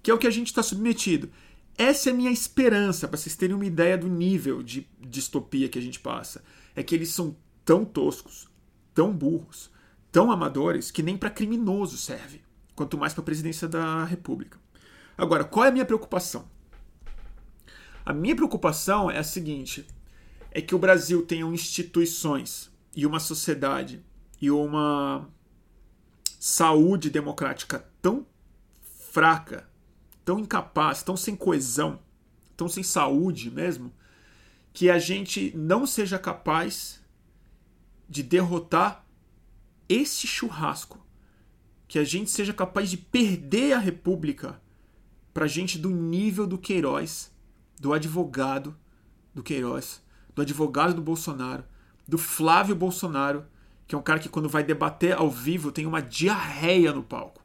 [0.02, 1.30] Que é o que a gente está submetido.
[1.76, 5.78] Essa é a minha esperança, para vocês terem uma ideia do nível de distopia que
[5.78, 6.44] a gente passa.
[6.76, 8.48] É que eles são tão toscos,
[8.94, 9.70] tão burros,
[10.12, 12.42] tão amadores, que nem para criminoso serve,
[12.76, 14.58] quanto mais para a presidência da República.
[15.18, 16.48] Agora, qual é a minha preocupação?
[18.06, 19.84] A minha preocupação é a seguinte:
[20.52, 24.04] é que o Brasil tenha instituições e uma sociedade
[24.44, 25.26] e uma
[26.38, 28.26] saúde democrática tão
[28.82, 29.66] fraca,
[30.24, 31.98] tão incapaz, tão sem coesão,
[32.54, 33.90] tão sem saúde mesmo,
[34.72, 37.00] que a gente não seja capaz
[38.06, 39.06] de derrotar
[39.88, 41.02] esse churrasco,
[41.88, 44.60] que a gente seja capaz de perder a República
[45.32, 47.32] para gente do nível do Queiroz
[47.80, 48.76] do advogado
[49.34, 50.02] do Queiroz,
[50.34, 51.64] do advogado do Bolsonaro,
[52.06, 53.44] do Flávio Bolsonaro,
[53.86, 57.42] que é um cara que quando vai debater ao vivo tem uma diarreia no palco.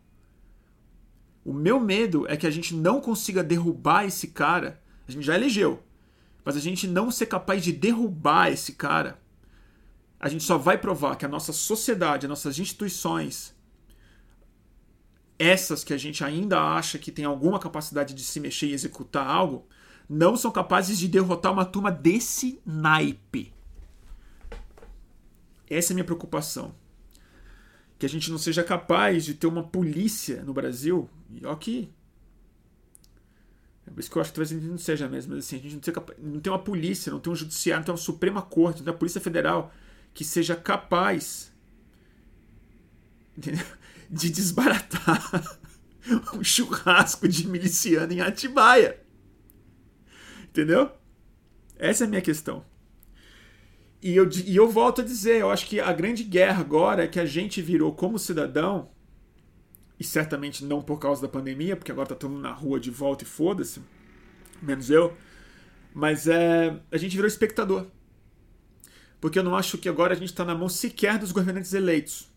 [1.44, 4.82] O meu medo é que a gente não consiga derrubar esse cara.
[5.08, 5.84] A gente já elegeu,
[6.46, 9.20] mas a gente não ser capaz de derrubar esse cara.
[10.20, 13.56] A gente só vai provar que a nossa sociedade, as nossas instituições,
[15.38, 19.26] essas que a gente ainda acha que tem alguma capacidade de se mexer e executar
[19.26, 19.66] algo,
[20.10, 23.54] não são capazes de derrotar uma turma desse naipe.
[25.70, 26.76] Essa é a minha preocupação.
[27.98, 31.10] Que a gente não seja capaz de ter uma polícia no Brasil.
[31.30, 31.90] E ó que.
[33.86, 35.36] É por isso que eu acho que talvez a gente não seja mesmo.
[35.36, 37.94] Mas assim, a gente não, não tem uma polícia, não tem um judiciário, não tem
[37.94, 39.72] uma Suprema Corte, não tem uma Polícia Federal
[40.14, 41.54] que seja capaz
[44.10, 45.60] de desbaratar
[46.34, 49.00] um churrasco de miliciano em Atibaia.
[50.44, 50.92] Entendeu?
[51.78, 52.66] Essa é a minha questão.
[54.02, 57.08] E eu, e eu volto a dizer, eu acho que a grande guerra agora é
[57.08, 58.90] que a gente virou como cidadão,
[60.00, 62.90] e certamente não por causa da pandemia, porque agora tá todo mundo na rua de
[62.90, 63.82] volta e foda-se,
[64.62, 65.16] menos eu,
[65.94, 67.88] mas é, a gente virou espectador.
[69.20, 72.32] Porque eu não acho que agora a gente está na mão sequer dos governantes eleitos.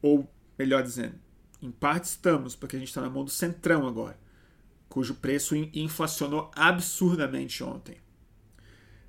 [0.00, 1.16] Ou, melhor dizendo,
[1.60, 4.16] em parte estamos, porque a gente está na mão do centrão agora
[4.96, 7.98] cujo preço inflacionou absurdamente ontem.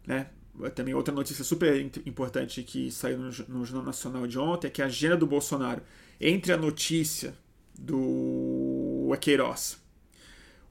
[0.06, 0.30] Né?
[0.74, 4.86] Também outra notícia super importante que saiu no, Jornal Nacional de ontem é que a
[4.86, 5.82] agenda do Bolsonaro,
[6.20, 7.36] entre a notícia
[7.78, 9.78] do Queiroz,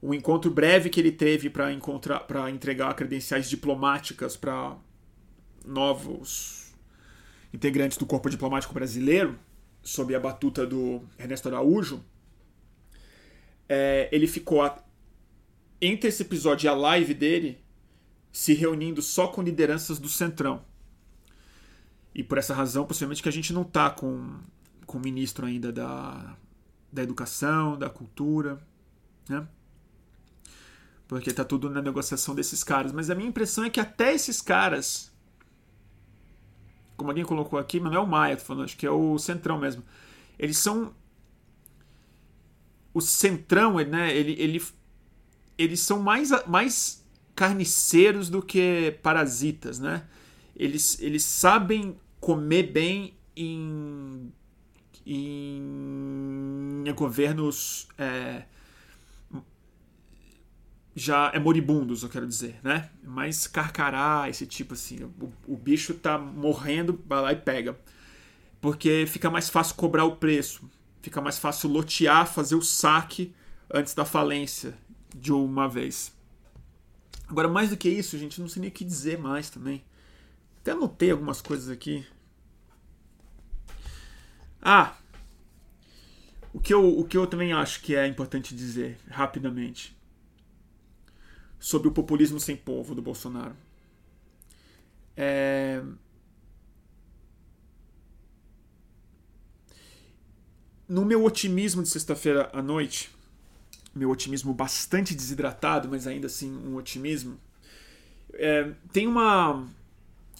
[0.01, 4.75] o encontro breve que ele teve para encontrar para entregar credenciais diplomáticas para
[5.65, 6.73] novos
[7.53, 9.37] integrantes do corpo diplomático brasileiro,
[9.81, 12.03] sob a batuta do Ernesto Araújo,
[13.69, 14.77] é, ele ficou a,
[15.81, 17.57] entre esse episódio e a live dele
[18.37, 20.63] se reunindo só com lideranças do Centrão.
[22.13, 24.37] E por essa razão, possivelmente que a gente não está com,
[24.85, 26.37] com o ministro ainda da,
[26.93, 28.59] da Educação, da Cultura,
[29.27, 29.47] né?
[31.07, 32.91] Porque está tudo na negociação desses caras.
[32.91, 35.11] Mas a minha impressão é que até esses caras,
[36.95, 39.17] como alguém colocou aqui, mas não é o Maia, tô falando, acho que é o
[39.17, 39.83] Centrão mesmo.
[40.37, 40.93] Eles são.
[42.93, 44.15] O Centrão, né?
[44.15, 44.63] Ele, ele,
[45.57, 47.06] eles são mais, mais
[47.37, 50.03] carniceiros do que parasitas, né?
[50.55, 54.33] Eles, eles sabem comer bem em,
[55.05, 58.41] em, governos é,
[60.95, 62.89] já é moribundos, eu quero dizer, né?
[63.03, 65.03] Mais carcará, esse tipo assim.
[65.03, 67.77] O, o bicho tá morrendo, vai lá e pega.
[68.59, 70.67] Porque fica mais fácil cobrar o preço,
[71.03, 73.31] fica mais fácil lotear, fazer o saque
[73.71, 74.73] antes da falência
[75.15, 76.16] de uma vez.
[77.27, 79.83] Agora, mais do que isso, gente, não sei nem o que dizer mais também.
[80.61, 82.05] Até anotei algumas coisas aqui.
[84.61, 84.97] Ah!
[86.53, 89.95] O que, eu, o que eu também acho que é importante dizer, rapidamente,
[91.59, 93.55] sobre o populismo sem povo do Bolsonaro.
[95.15, 95.83] É...
[100.87, 103.11] No meu otimismo de sexta-feira à noite,
[103.97, 107.39] meu otimismo bastante desidratado, mas ainda assim um otimismo.
[108.33, 109.67] É, tem uma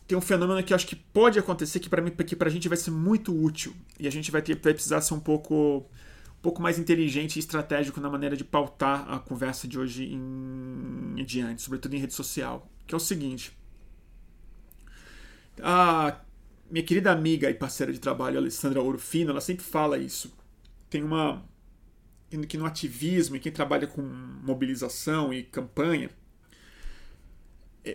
[0.07, 2.69] tem um fenômeno que eu acho que pode acontecer que para mim que pra gente
[2.69, 5.85] vai ser muito útil e a gente vai ter vai precisar ser um pouco
[6.37, 11.15] um pouco mais inteligente e estratégico na maneira de pautar a conversa de hoje em,
[11.17, 13.51] em diante, sobretudo em rede social, que é o seguinte:
[15.61, 16.19] a
[16.69, 20.31] minha querida amiga e parceira de trabalho Alessandra Orofino, ela sempre fala isso.
[20.89, 21.43] Tem uma
[22.47, 26.09] que no ativismo e quem trabalha com mobilização e campanha,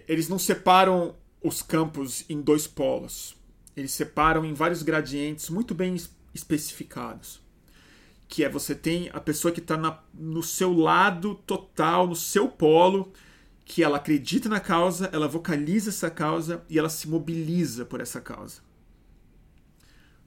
[0.08, 3.36] eles não separam os campos em dois polos.
[3.76, 5.96] Eles separam em vários gradientes muito bem
[6.34, 7.40] especificados.
[8.28, 13.12] Que é você tem a pessoa que está no seu lado total, no seu polo,
[13.64, 18.20] que ela acredita na causa, ela vocaliza essa causa e ela se mobiliza por essa
[18.20, 18.60] causa.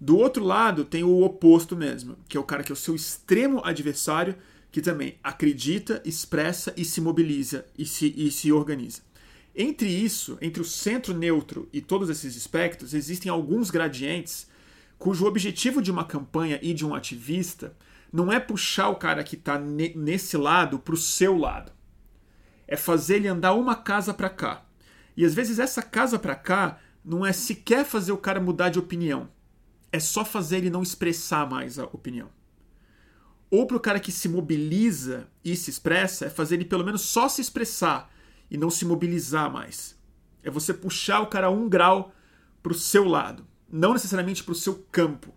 [0.05, 2.93] Do outro lado, tem o oposto mesmo, que é o cara que é o seu
[2.93, 4.35] extremo adversário,
[4.71, 9.01] que também acredita, expressa e se mobiliza e se, e se organiza.
[9.55, 14.47] Entre isso, entre o centro neutro e todos esses espectros, existem alguns gradientes
[14.99, 17.75] cujo objetivo de uma campanha e de um ativista
[18.13, 21.71] não é puxar o cara que está ne nesse lado para o seu lado.
[22.67, 24.65] É fazer ele andar uma casa para cá.
[25.17, 28.77] E às vezes essa casa para cá não é sequer fazer o cara mudar de
[28.77, 29.33] opinião
[29.95, 32.29] é só fazer ele não expressar mais a opinião.
[33.49, 37.01] Ou para o cara que se mobiliza e se expressa, é fazer ele pelo menos
[37.01, 38.11] só se expressar
[38.51, 39.97] e não se mobilizar mais.
[40.43, 42.13] É você puxar o cara um grau
[42.61, 45.33] para o seu lado, não necessariamente para o seu campo,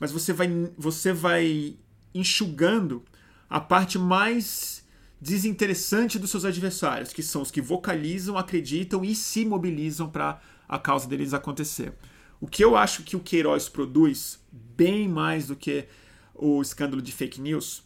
[0.00, 1.76] mas você vai, você vai
[2.12, 3.04] enxugando
[3.48, 4.84] a parte mais
[5.20, 10.78] desinteressante dos seus adversários, que são os que vocalizam, acreditam e se mobilizam para a
[10.78, 11.94] causa deles acontecer.
[12.42, 15.86] O que eu acho que o Queiroz produz, bem mais do que
[16.34, 17.84] o escândalo de fake news,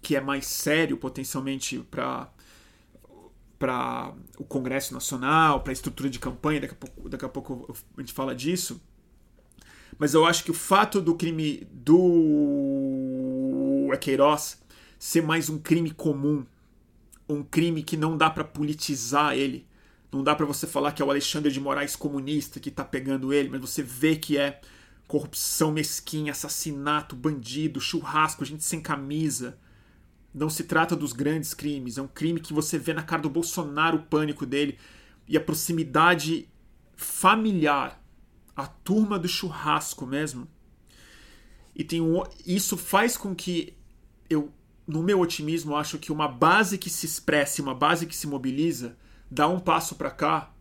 [0.00, 2.32] que é mais sério potencialmente para
[3.58, 7.76] para o Congresso Nacional, para a estrutura de campanha, daqui a, pouco, daqui a pouco
[7.96, 8.82] a gente fala disso.
[9.98, 12.30] Mas eu acho que o fato do crime do
[14.00, 14.60] Queiroz
[14.98, 16.44] ser mais um crime comum,
[17.28, 19.64] um crime que não dá para politizar ele,
[20.12, 23.32] não dá para você falar que é o Alexandre de Moraes comunista que tá pegando
[23.32, 24.60] ele, mas você vê que é
[25.08, 29.58] corrupção mesquinha, assassinato, bandido, churrasco, gente sem camisa.
[30.34, 33.30] Não se trata dos grandes crimes, é um crime que você vê na cara do
[33.30, 34.78] Bolsonaro o pânico dele
[35.26, 36.48] e a proximidade
[36.94, 38.02] familiar,
[38.54, 40.46] a turma do churrasco mesmo.
[41.74, 43.74] E tem um, isso faz com que
[44.28, 44.52] eu,
[44.86, 48.96] no meu otimismo, acho que uma base que se expresse, uma base que se mobiliza,
[49.32, 50.52] dar um passo para cá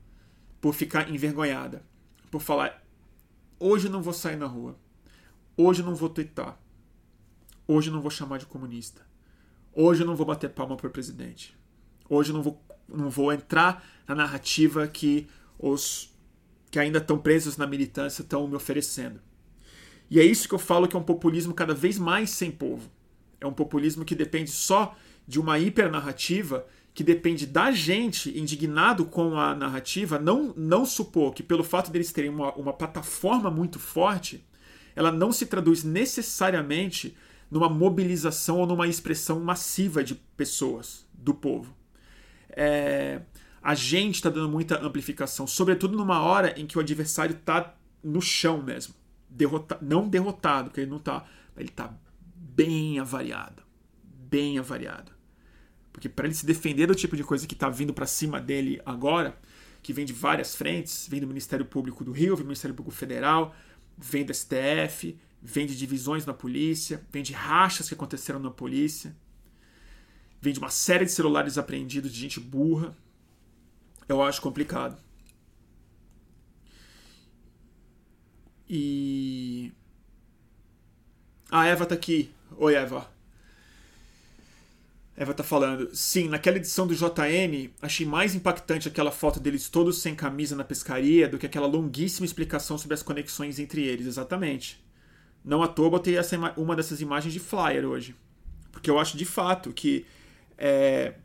[0.62, 1.84] por ficar envergonhada,
[2.30, 2.82] por falar
[3.60, 4.80] hoje não vou sair na rua,
[5.58, 6.58] hoje não vou tuitar,
[7.68, 9.06] hoje não vou chamar de comunista,
[9.74, 11.54] hoje não vou bater palma para o presidente,
[12.08, 15.28] hoje não vou, não vou entrar na narrativa que
[15.60, 16.10] os
[16.72, 19.20] que ainda estão presos na militância estão me oferecendo.
[20.10, 22.90] E é isso que eu falo que é um populismo cada vez mais sem povo.
[23.42, 24.96] É um populismo que depende só
[25.28, 31.42] de uma hipernarrativa que depende da gente, indignado com a narrativa, não, não supor que
[31.42, 34.46] pelo fato deles terem uma, uma plataforma muito forte,
[34.96, 37.16] ela não se traduz necessariamente
[37.50, 41.74] numa mobilização ou numa expressão massiva de pessoas, do povo.
[42.50, 43.22] É,
[43.62, 48.22] a gente está dando muita amplificação, sobretudo numa hora em que o adversário está no
[48.22, 48.96] chão mesmo.
[49.30, 51.26] Derrota, não derrotado, porque ele não está.
[51.56, 51.94] Ele está
[52.36, 53.64] bem avariado.
[54.04, 55.12] Bem avariado.
[55.92, 58.82] Porque para ele se defender do tipo de coisa que está vindo para cima dele
[58.86, 59.38] agora,
[59.82, 62.96] que vem de várias frentes, vem do Ministério Público do Rio, vem do Ministério Público
[62.98, 63.56] Federal,
[63.98, 69.16] vem do STF, vem de divisões na polícia, vem de rachas que aconteceram na polícia,
[70.40, 72.96] vem de uma série de celulares apreendidos de gente burra.
[74.08, 74.98] Eu acho complicado.
[78.70, 79.72] E.
[81.50, 82.32] A Eva tá aqui.
[82.58, 83.21] Oi, Eva.
[85.16, 85.94] Eva tá falando.
[85.94, 90.64] Sim, naquela edição do JN, achei mais impactante aquela foto deles todos sem camisa na
[90.64, 94.84] pescaria do que aquela longuíssima explicação sobre as conexões entre eles, exatamente.
[95.44, 98.16] Não à toa botei essa, uma dessas imagens de flyer hoje.
[98.72, 100.06] Porque eu acho de fato que.
[100.58, 101.16] É...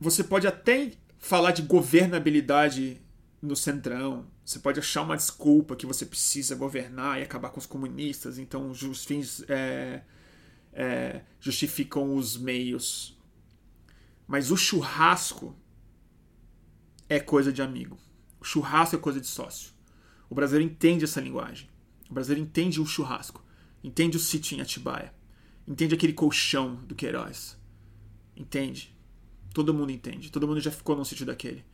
[0.00, 3.00] Você pode até falar de governabilidade
[3.40, 4.26] no centrão.
[4.44, 8.36] Você pode achar uma desculpa que você precisa governar e acabar com os comunistas.
[8.38, 9.44] Então, os fins.
[9.48, 10.02] É
[10.78, 13.18] é, justificam os meios.
[14.28, 15.56] Mas o churrasco
[17.08, 17.98] é coisa de amigo.
[18.38, 19.72] O churrasco é coisa de sócio.
[20.30, 21.68] O brasileiro entende essa linguagem.
[22.08, 23.44] O brasileiro entende o churrasco.
[23.82, 25.12] Entende o sítio em Atibaia.
[25.66, 27.58] Entende aquele colchão do Queiroz.
[28.36, 28.96] Entende.
[29.52, 30.30] Todo mundo entende.
[30.30, 31.64] Todo mundo já ficou num sítio daquele.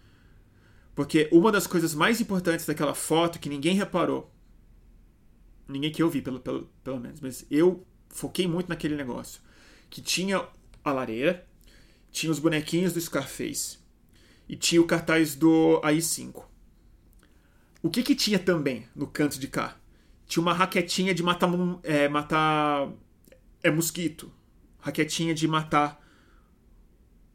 [0.95, 4.33] Porque uma das coisas mais importantes daquela foto que ninguém reparou,
[5.69, 9.42] ninguém que eu vi, pelo, pelo, pelo menos, mas eu foquei muito naquele negócio.
[9.90, 10.46] Que tinha
[10.83, 11.46] a lareira,
[12.11, 13.79] tinha os bonequinhos do Scarface
[14.48, 16.44] e tinha o cartaz do AI-5.
[17.83, 19.77] O que que tinha também no canto de cá?
[20.27, 21.50] Tinha uma raquetinha de matar,
[21.83, 22.90] é, matar
[23.62, 24.33] é mosquito.
[24.79, 26.00] Raquetinha de matar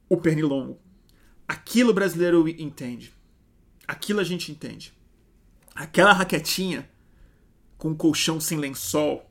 [0.08, 0.80] o pernilongo.
[1.48, 3.14] Aquilo o brasileiro entende.
[3.88, 4.94] Aquilo a gente entende.
[5.76, 6.90] Aquela raquetinha
[7.78, 9.29] com colchão sem lençol,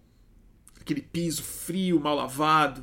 [0.88, 2.82] aquele piso frio, mal lavado,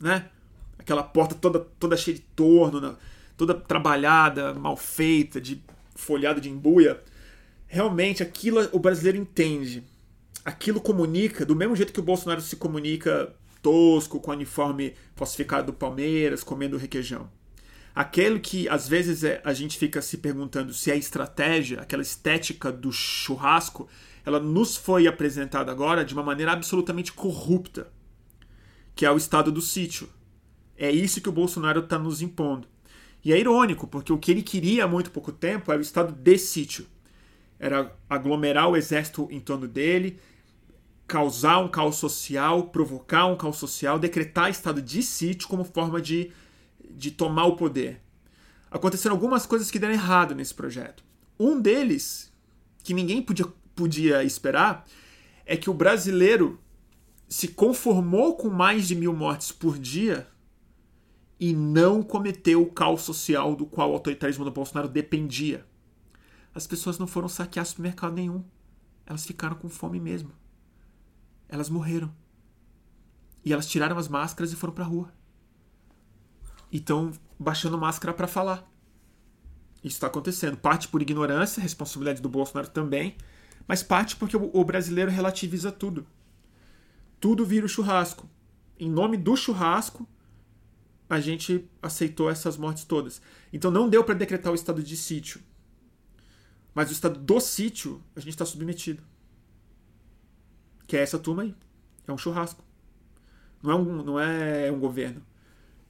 [0.00, 0.28] né?
[0.76, 2.96] Aquela porta toda, toda cheia de torno, né?
[3.36, 5.62] toda trabalhada, mal feita, de
[5.94, 7.00] folhado de embuia.
[7.68, 9.84] Realmente aquilo o brasileiro entende.
[10.44, 13.32] Aquilo comunica do mesmo jeito que o Bolsonaro se comunica
[13.62, 17.30] tosco, com o uniforme falsificado do Palmeiras, comendo requeijão.
[17.94, 22.72] Aquele que às vezes é, a gente fica se perguntando se é estratégia, aquela estética
[22.72, 23.88] do churrasco,
[24.24, 27.92] ela nos foi apresentada agora de uma maneira absolutamente corrupta,
[28.94, 30.08] que é o estado do sítio.
[30.76, 32.68] É isso que o Bolsonaro está nos impondo.
[33.24, 36.12] E é irônico, porque o que ele queria há muito pouco tempo era o estado
[36.12, 36.86] de sítio.
[37.58, 40.18] Era aglomerar o exército em torno dele,
[41.06, 46.32] causar um caos social, provocar um caos social, decretar estado de sítio como forma de,
[46.90, 48.00] de tomar o poder.
[48.70, 51.04] Aconteceram algumas coisas que deram errado nesse projeto.
[51.38, 52.32] Um deles,
[52.82, 54.86] que ninguém podia podia esperar
[55.44, 56.60] é que o brasileiro
[57.28, 60.28] se conformou com mais de mil mortes por dia
[61.40, 65.66] e não cometeu o caos social do qual o autoritarismo do Bolsonaro dependia.
[66.54, 68.44] As pessoas não foram saquear supermercado nenhum.
[69.06, 70.30] Elas ficaram com fome mesmo.
[71.48, 72.14] Elas morreram.
[73.44, 75.12] E elas tiraram as máscaras e foram pra rua.
[76.70, 78.70] E estão baixando máscara para falar.
[79.82, 80.56] Isso está acontecendo.
[80.56, 83.16] Parte por ignorância, responsabilidade do Bolsonaro também
[83.66, 86.06] mas parte porque o brasileiro relativiza tudo.
[87.20, 88.28] Tudo vira o churrasco.
[88.78, 90.08] Em nome do churrasco,
[91.08, 93.22] a gente aceitou essas mortes todas.
[93.52, 95.40] Então não deu para decretar o estado de sítio.
[96.74, 99.02] Mas o estado do sítio, a gente está submetido.
[100.86, 101.54] Que é essa turma aí.
[102.06, 102.64] É um churrasco.
[103.62, 105.22] Não é um, não é um governo.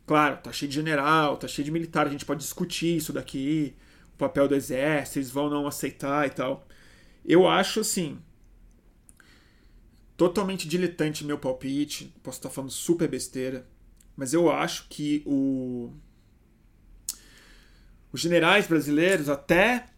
[0.06, 3.74] Claro, tá cheio de general, tá cheio de militar, a gente pode discutir isso daqui,
[4.14, 6.66] o papel do exército, eles vão não aceitar e tal.
[7.24, 8.18] Eu acho assim.
[10.16, 12.14] Totalmente diletante meu palpite.
[12.22, 13.66] Posso estar falando super besteira.
[14.16, 15.92] Mas eu acho que o.
[18.12, 19.88] Os generais brasileiros até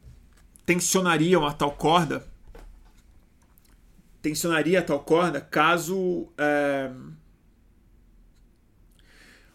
[0.64, 2.26] tensionariam a tal corda.
[4.22, 6.28] Tensionaria a tal corda caso.
[6.38, 6.90] É,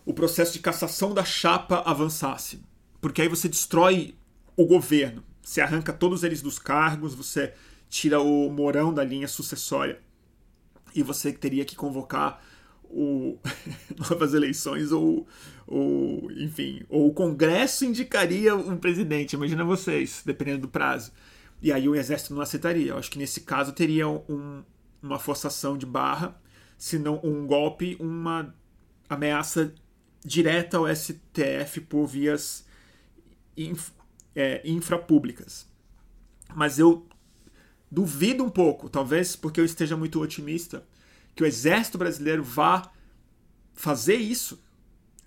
[0.05, 2.59] o processo de cassação da chapa avançasse.
[2.99, 4.15] Porque aí você destrói
[4.55, 5.23] o governo.
[5.41, 7.53] Você arranca todos eles dos cargos, você
[7.89, 9.99] tira o Morão da linha sucessória
[10.93, 12.41] e você teria que convocar
[12.83, 13.37] o,
[13.97, 15.27] novas eleições ou,
[15.65, 21.11] ou, enfim, ou o Congresso indicaria um presidente, imagina vocês, dependendo do prazo.
[21.61, 22.91] E aí o exército não aceitaria.
[22.91, 24.63] Eu acho que nesse caso teria um,
[25.01, 26.39] uma forçação de barra,
[26.77, 28.55] se não um golpe, uma
[29.09, 29.73] ameaça
[30.23, 32.65] direta ao STF por vias
[34.35, 35.67] é, infrapúblicas.
[36.55, 37.07] Mas eu
[37.91, 40.83] duvido um pouco, talvez porque eu esteja muito otimista,
[41.35, 42.91] que o exército brasileiro vá
[43.73, 44.61] fazer isso,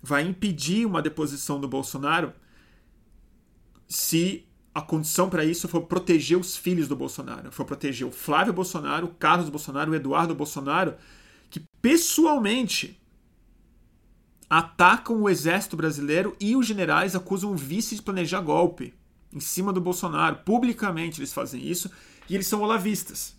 [0.01, 2.33] vai impedir uma deposição do Bolsonaro
[3.87, 8.53] se a condição para isso for proteger os filhos do Bolsonaro, for proteger o Flávio
[8.53, 10.95] Bolsonaro, o Carlos Bolsonaro, o Eduardo Bolsonaro,
[11.49, 12.99] que pessoalmente
[14.49, 18.93] atacam o exército brasileiro e os generais acusam o vice de planejar golpe
[19.31, 20.37] em cima do Bolsonaro.
[20.45, 21.89] Publicamente eles fazem isso
[22.29, 23.35] e eles são olavistas,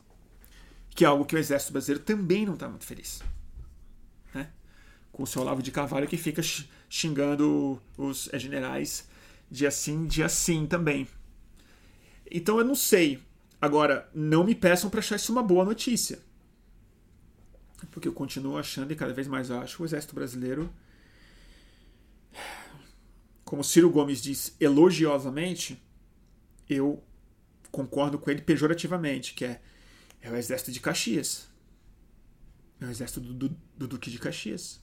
[0.90, 3.22] que é algo que o exército brasileiro também não está muito feliz.
[4.32, 4.48] Né?
[5.12, 6.42] Com o seu Olavo de Carvalho que fica
[6.88, 9.08] xingando os é, generais
[9.50, 11.06] dia sim, dia sim também.
[12.30, 13.22] Então eu não sei.
[13.60, 16.18] Agora, não me peçam para achar isso uma boa notícia.
[17.90, 20.70] Porque eu continuo achando, e cada vez mais acho, o exército brasileiro,
[23.44, 25.82] como Ciro Gomes diz elogiosamente,
[26.68, 27.02] eu
[27.70, 29.60] concordo com ele pejorativamente, que é,
[30.20, 31.48] é o exército de Caxias.
[32.80, 34.80] É o exército do, do, do Duque de Caxias.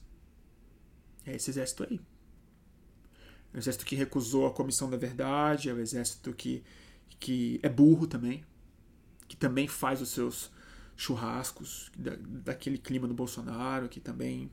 [1.24, 2.00] É esse exército aí.
[3.52, 6.64] É o exército que recusou a Comissão da Verdade, é o exército que
[7.22, 8.44] que é burro também,
[9.28, 10.50] que também faz os seus
[10.96, 14.50] churrascos, da, daquele clima do Bolsonaro, que também.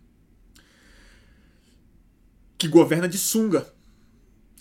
[2.59, 3.73] Que governa de sunga,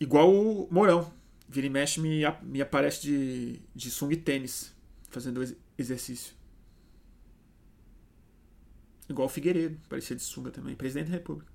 [0.01, 1.12] igual o Mourão.
[1.49, 4.72] Vira e mexe me, me aparece de, de sunga e tênis,
[5.11, 5.42] fazendo
[5.76, 6.32] exercício.
[9.09, 11.51] Igual o Figueiredo, parecia de sunga também, presidente da República.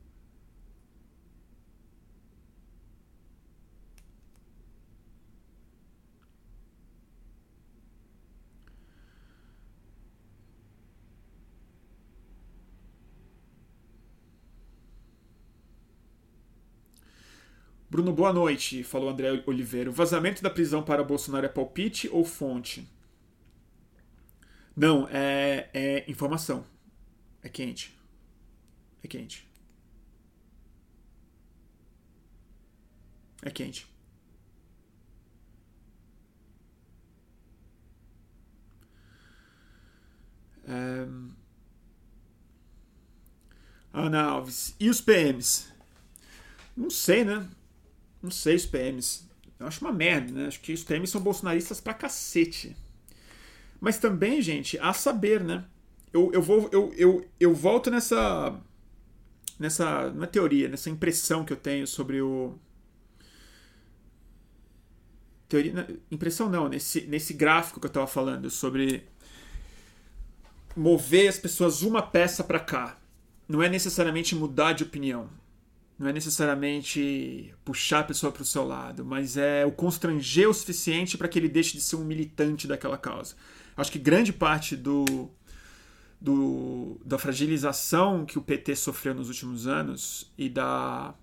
[17.93, 19.87] Bruno, boa noite, falou André Oliveira.
[19.87, 22.89] O vazamento da prisão para Bolsonaro é palpite ou fonte?
[24.75, 26.65] Não, é, é informação.
[27.43, 27.95] É quente.
[29.03, 29.47] É quente.
[33.43, 33.85] É quente.
[40.67, 41.07] É...
[43.93, 44.75] Ana Alves.
[44.79, 45.71] E os PMs?
[46.75, 47.47] Não sei, né?
[48.31, 49.27] Sei os PMs.
[49.59, 50.47] Eu acho uma merda, né?
[50.47, 52.75] Acho que os PMs são bolsonaristas pra cacete.
[53.79, 55.65] Mas também, gente, a saber, né?
[56.11, 58.59] Eu, eu, vou, eu, eu, eu volto nessa.
[59.59, 60.11] Nessa.
[60.11, 62.57] Não é teoria, nessa impressão que eu tenho sobre o.
[65.49, 69.03] Teoria, impressão não, nesse, nesse gráfico que eu tava falando, sobre
[70.75, 72.97] mover as pessoas uma peça para cá.
[73.47, 75.29] Não é necessariamente mudar de opinião
[75.97, 80.53] não é necessariamente puxar a pessoa para o seu lado, mas é o constranger o
[80.53, 83.35] suficiente para que ele deixe de ser um militante daquela causa.
[83.77, 85.29] Acho que grande parte do,
[86.19, 91.13] do, da fragilização que o PT sofreu nos últimos anos e da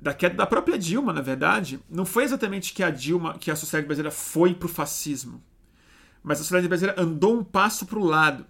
[0.00, 3.56] da queda da própria Dilma, na verdade, não foi exatamente que a Dilma, que a
[3.56, 5.42] sociedade brasileira foi para o fascismo,
[6.22, 8.46] mas a sociedade brasileira andou um passo para o lado.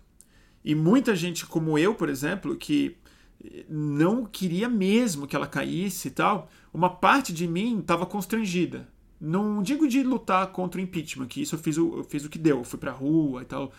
[0.64, 2.96] E muita gente como eu, por exemplo, que
[3.68, 8.88] não queria mesmo que ela caísse e tal, uma parte de mim estava constrangida.
[9.20, 12.30] Não digo de lutar contra o impeachment, que isso eu fiz o, eu fiz o
[12.30, 13.72] que deu, eu fui pra rua e tal.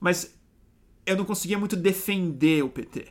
[0.00, 0.36] Mas
[1.06, 3.08] eu não conseguia muito defender o PT.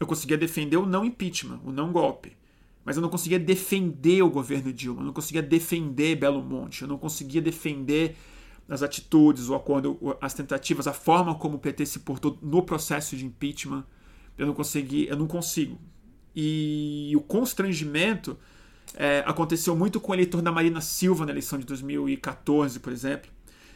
[0.00, 2.36] Eu conseguia defender o não impeachment, o não golpe.
[2.84, 6.88] Mas eu não conseguia defender o governo Dilma, eu não conseguia defender Belo Monte, eu
[6.88, 8.16] não conseguia defender
[8.68, 13.16] as atitudes, o acordo, as tentativas, a forma como o PT se portou no processo
[13.16, 13.84] de impeachment
[14.38, 15.78] eu não consegui, eu não consigo.
[16.34, 18.38] E o constrangimento
[18.94, 23.30] é, aconteceu muito com o eleitor da Marina Silva na eleição de 2014, por exemplo,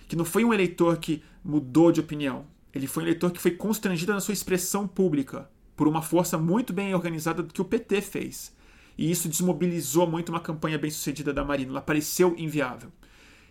[0.09, 2.47] que não foi um eleitor que mudou de opinião.
[2.75, 6.73] Ele foi um eleitor que foi constrangido na sua expressão pública por uma força muito
[6.73, 8.55] bem organizada que o PT fez.
[8.97, 11.73] E isso desmobilizou muito uma campanha bem sucedida da Marina.
[11.73, 12.91] Ela pareceu inviável.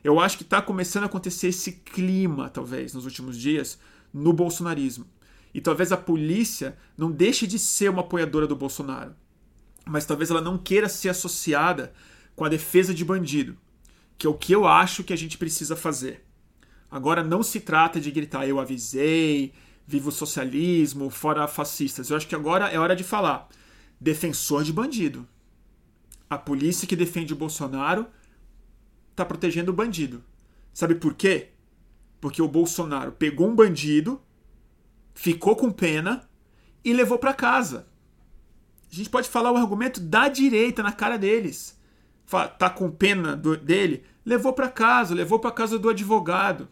[0.04, 3.78] Eu acho que está começando a acontecer esse clima, talvez, nos últimos dias,
[4.14, 5.06] no bolsonarismo.
[5.54, 9.16] E talvez a polícia não deixe de ser uma apoiadora do Bolsonaro,
[9.86, 11.94] mas talvez ela não queira ser associada
[12.36, 13.58] com a defesa de bandido,
[14.18, 16.26] que é o que eu acho que a gente precisa fazer.
[16.90, 19.54] Agora não se trata de gritar eu avisei,
[19.86, 22.10] viva o socialismo, fora fascistas.
[22.10, 23.50] Eu acho que agora é hora de falar
[24.00, 25.28] defensor de bandido.
[26.30, 28.08] A polícia que defende o Bolsonaro
[29.12, 30.24] está protegendo o bandido.
[30.74, 31.50] Sabe por quê?
[32.20, 34.20] Porque o Bolsonaro pegou um bandido,
[35.22, 36.28] ficou com pena
[36.84, 37.88] e levou para casa.
[38.92, 41.80] A gente pode falar o argumento da direita na cara deles.
[42.58, 46.68] Tá com pena do, dele, levou para casa, levou para casa do advogado,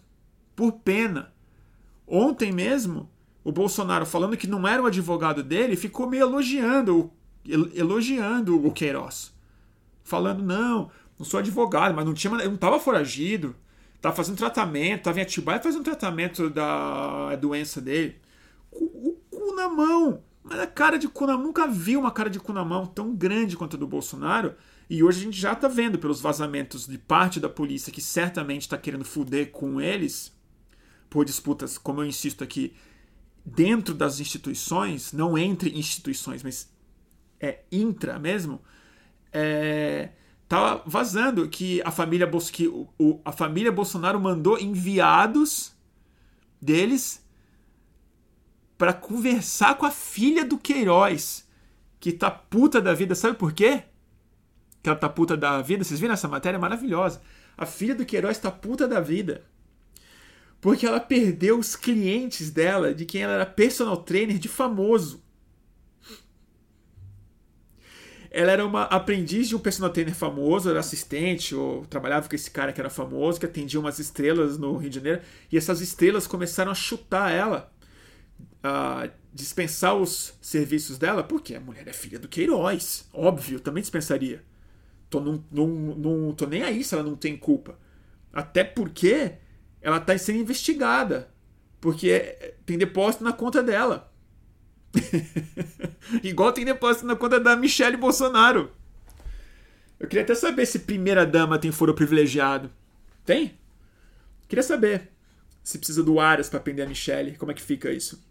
[0.56, 1.32] por pena.
[2.08, 3.08] Ontem mesmo,
[3.44, 7.12] o Bolsonaro falando que não era o advogado dele, ficou meio elogiando,
[7.46, 9.32] elogiando o Queiroz.
[10.04, 10.90] Falando, não,
[11.20, 13.56] não sou advogado, mas não tinha, eu não estava foragido.
[14.02, 18.20] Tava fazendo tratamento, tava em Atibaia fazendo tratamento da doença dele.
[18.84, 20.24] O, cu na mão.
[20.44, 22.86] Mas a cara de cu na mão, nunca vi uma cara de cu na mão
[22.86, 24.56] tão grande quanto a do Bolsonaro.
[24.90, 28.62] E hoje a gente já está vendo pelos vazamentos de parte da polícia que certamente
[28.62, 30.36] está querendo fuder com eles
[31.10, 32.74] por disputas, como eu insisto aqui,
[33.44, 36.72] dentro das instituições, não entre instituições, mas
[37.40, 38.62] é intra mesmo.
[39.32, 40.10] É,
[40.48, 45.74] tá vazando que a família, que o, a família Bolsonaro mandou enviados
[46.62, 47.26] deles
[48.80, 51.46] para conversar com a filha do Queiroz,
[52.00, 53.14] que tá puta da vida.
[53.14, 53.84] Sabe por quê?
[54.82, 55.84] Que ela tá puta da vida.
[55.84, 57.22] Vocês viram essa matéria maravilhosa?
[57.58, 59.44] A filha do Queiroz tá puta da vida.
[60.62, 65.22] Porque ela perdeu os clientes dela, de quem ela era personal trainer de famoso.
[68.32, 72.50] Ela era uma aprendiz de um personal trainer famoso, era assistente, ou trabalhava com esse
[72.50, 75.22] cara que era famoso, que atendia umas estrelas no Rio de Janeiro,
[75.52, 77.70] e essas estrelas começaram a chutar ela,
[78.64, 83.08] a dispensar os serviços dela, porque a mulher é filha do Queiroz.
[83.14, 84.44] Óbvio, também dispensaria.
[85.10, 87.78] Tô, não, não, não, tô nem aí se ela não tem culpa.
[88.32, 89.34] Até porque
[89.82, 91.32] ela está sendo investigada.
[91.80, 94.12] Porque tem depósito na conta dela.
[96.24, 98.72] Igual tem depósito na conta da Michelle Bolsonaro.
[100.00, 102.72] Eu queria até saber se primeira dama tem foro privilegiado.
[103.26, 103.58] Tem?
[104.48, 105.10] Queria saber
[105.64, 107.38] se precisa do Aras para prender a Michelle.
[107.38, 108.24] Como é que fica isso?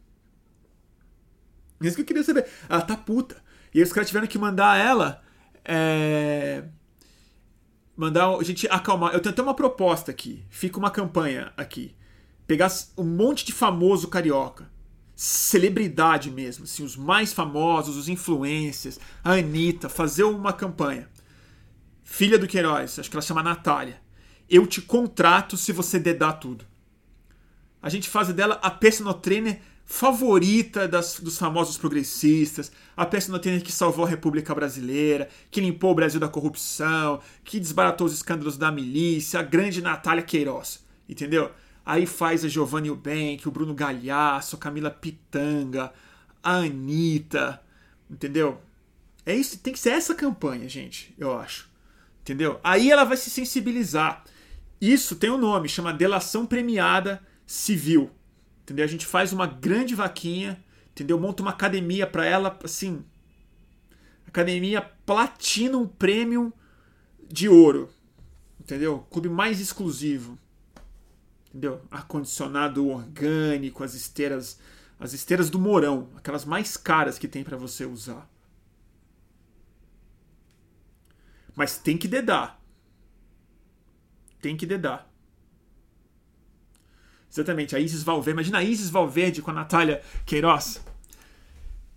[1.80, 2.46] Isso que eu queria saber.
[2.68, 3.36] Ela tá puta.
[3.72, 5.22] E aí os caras tiveram que mandar ela.
[5.64, 6.64] É...
[7.96, 9.12] Mandar a gente acalmar.
[9.12, 10.44] Eu tenho até uma proposta aqui.
[10.48, 11.94] Fica uma campanha aqui.
[12.46, 14.68] Pegar um monte de famoso carioca
[15.18, 21.10] celebridade mesmo, assim, os mais famosos, os influencers, a Anitta, fazer uma campanha.
[22.04, 24.00] Filha do Queiroz, acho que ela chama Natália.
[24.48, 26.64] Eu te contrato se você dedar tudo.
[27.82, 29.60] A gente faz dela a personal trainer
[29.90, 35.92] favorita das, dos famosos progressistas, a personal trainer que salvou a República Brasileira, que limpou
[35.92, 41.50] o Brasil da corrupção, que desbaratou os escândalos da milícia, a grande Natália Queiroz, entendeu?
[41.86, 45.90] Aí faz a Giovanni Eubank, o Bruno Galhaço, a Camila Pitanga,
[46.42, 47.58] a Anitta,
[48.10, 48.60] entendeu?
[49.24, 51.66] É isso, tem que ser essa campanha, gente, eu acho.
[52.20, 52.60] Entendeu?
[52.62, 54.22] Aí ela vai se sensibilizar.
[54.78, 58.10] Isso tem um nome, chama delação premiada civil.
[58.68, 58.84] Entendeu?
[58.84, 61.18] A gente faz uma grande vaquinha, entendeu?
[61.18, 63.02] Monta uma academia para ela, assim,
[64.26, 66.52] academia Platinum Premium
[67.26, 67.88] de ouro.
[68.60, 69.06] Entendeu?
[69.10, 70.38] Clube mais exclusivo
[71.48, 71.82] entendeu?
[71.90, 74.58] Ar-condicionado orgânico, as esteiras,
[74.98, 78.28] as esteiras do Mourão, aquelas mais caras que tem para você usar.
[81.54, 82.62] Mas tem que dedar.
[84.40, 85.07] Tem que dedar.
[87.38, 88.32] Exatamente, a Isis Valverde.
[88.32, 90.82] Imagina a Isis Valverde com a Natália Queiroz.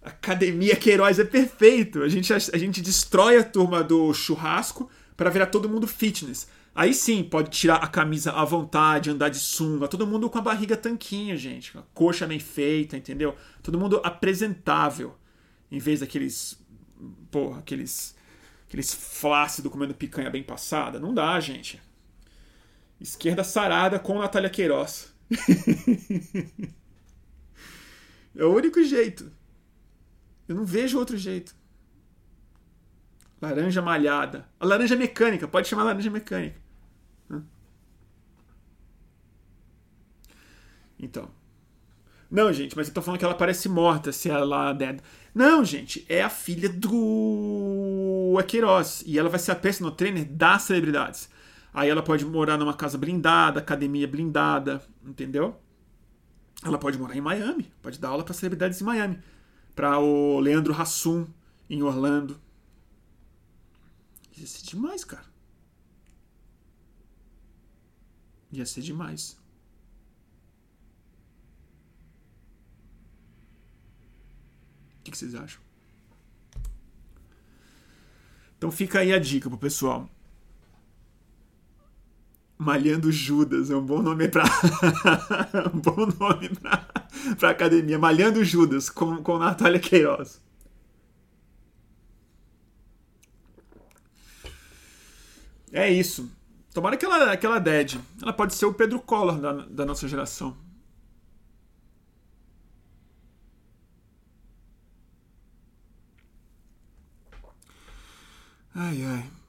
[0.02, 2.04] Academia Queiroz é perfeito.
[2.04, 6.48] A gente, a, a gente destrói a turma do churrasco para virar todo mundo fitness.
[6.74, 10.42] Aí sim, pode tirar a camisa à vontade, andar de sunga, todo mundo com a
[10.42, 13.36] barriga tanquinha, gente, a coxa bem feita, entendeu?
[13.62, 15.14] Todo mundo apresentável,
[15.70, 16.58] em vez daqueles,
[17.30, 18.16] porra, aqueles,
[18.70, 20.98] aqueles flácidos comendo picanha bem passada.
[20.98, 21.82] Não dá, gente.
[23.02, 25.11] Esquerda sarada com Natália Queiroz.
[28.36, 29.32] é o único jeito.
[30.48, 31.56] Eu não vejo outro jeito.
[33.42, 34.48] Laranja malhada.
[34.60, 36.62] A laranja mecânica, pode chamar laranja mecânica.
[41.02, 41.28] Então.
[42.30, 45.02] Não, gente, mas eu tô falando que ela parece morta se ela dead.
[45.34, 49.04] Não, gente, é a filha do Queiroz.
[49.06, 51.30] E ela vai ser a personal trainer das celebridades.
[51.74, 55.60] Aí ela pode morar numa casa blindada, academia blindada, entendeu?
[56.64, 59.20] Ela pode morar em Miami, pode dar aula para celebridades em Miami.
[59.74, 61.28] Para o Leandro Hassum
[61.70, 62.40] em Orlando,
[64.42, 65.26] Ia ser demais, cara.
[68.52, 69.38] Ia ser demais.
[75.00, 75.62] O que, que vocês acham?
[78.58, 80.10] Então fica aí a dica pro pessoal.
[82.62, 84.44] Malhando Judas é um bom nome para
[85.74, 86.50] um bom nome
[87.40, 87.98] para academia.
[87.98, 90.40] Malhando Judas com com Natália Queiroz.
[95.72, 96.30] É isso.
[96.74, 97.64] Tomara que ela, que ela.
[98.22, 100.56] Ela pode ser o Pedro Collor da, da nossa geração.
[108.76, 109.41] Ai, ai.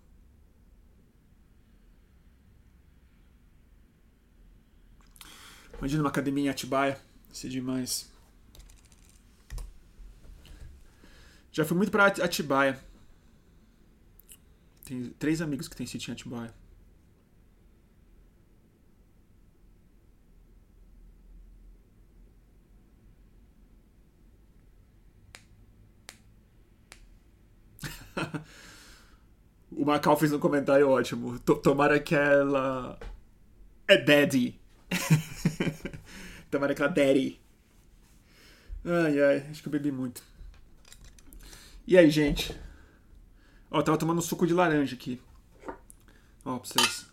[5.83, 6.97] Imagina uma academia em Atibaia.
[7.33, 8.09] Isso é demais.
[11.51, 12.79] Já fui muito pra Atibaia.
[14.85, 16.55] Tem três amigos que tem sítio em Atibaia.
[29.73, 31.41] o Macau fez um comentário ótimo.
[31.41, 32.97] Tomara que ela
[33.89, 34.62] é daddy.
[36.51, 37.41] Tomara que ela daddy.
[38.85, 40.23] Ai, ai, acho que eu bebi muito.
[41.87, 42.59] E aí, gente?
[43.71, 45.21] Ó, tava tomando suco de laranja aqui.
[46.45, 47.07] Ó, pra vocês.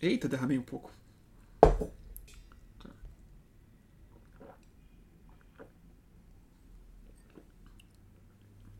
[0.00, 0.92] Eita, derramei um pouco.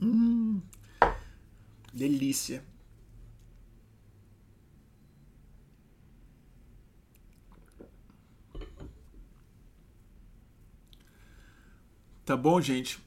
[0.01, 0.63] Hum,
[1.93, 2.63] delícia.
[12.29, 12.99] Tá bom, gente?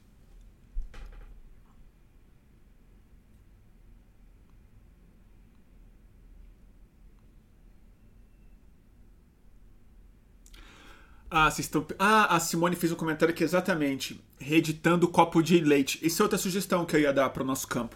[11.30, 11.86] Ah, estão...
[12.00, 16.00] ah, a Simone fez um comentário que exatamente reeditando o copo de leite.
[16.02, 17.96] Isso é outra sugestão que eu ia dar para o nosso campo.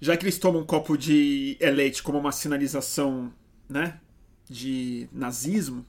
[0.00, 3.32] Já que eles tomam um copo de leite como uma sinalização,
[3.68, 4.00] né,
[4.50, 5.86] de nazismo,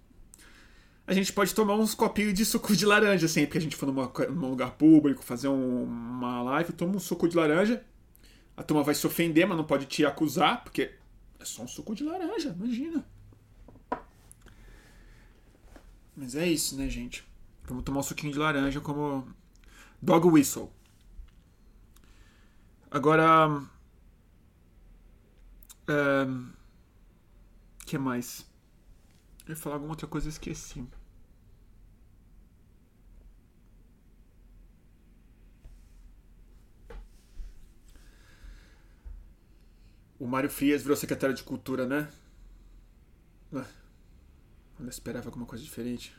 [1.08, 3.86] a gente pode tomar uns copinhos de suco de laranja sempre que a gente for
[3.86, 7.84] numa, num lugar público, fazer um, uma live, toma um suco de laranja.
[8.58, 10.94] A turma vai se ofender, mas não pode te acusar, porque
[11.40, 13.06] é só um suco de laranja, imagina.
[16.16, 17.24] Mas é isso, né, gente?
[17.66, 19.28] Vamos tomar um suquinho de laranja como
[20.02, 20.72] dog whistle.
[22.90, 23.62] Agora.
[25.88, 26.28] O é,
[27.86, 28.46] que mais?
[29.46, 30.84] Eu ia falar alguma outra coisa e esqueci.
[40.20, 42.10] O Mário Frias virou secretário de Cultura, né?
[44.80, 46.16] Eu esperava alguma coisa diferente.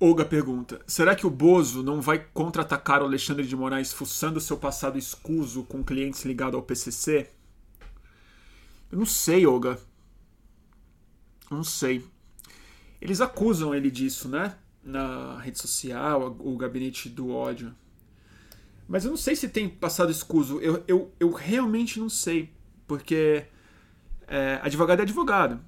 [0.00, 4.56] Olga pergunta: será que o Bozo não vai contra-atacar o Alexandre de Moraes fuçando seu
[4.56, 7.30] passado escuso com clientes ligados ao PCC?
[8.90, 9.78] Eu não sei, Olga.
[11.50, 12.04] Eu não sei.
[13.00, 14.56] Eles acusam ele disso, né?
[14.82, 17.74] Na rede social, o gabinete do ódio.
[18.88, 20.60] Mas eu não sei se tem passado escuso.
[20.60, 22.50] Eu, eu, eu realmente não sei.
[22.86, 23.46] Porque
[24.26, 25.60] é, advogado é advogado.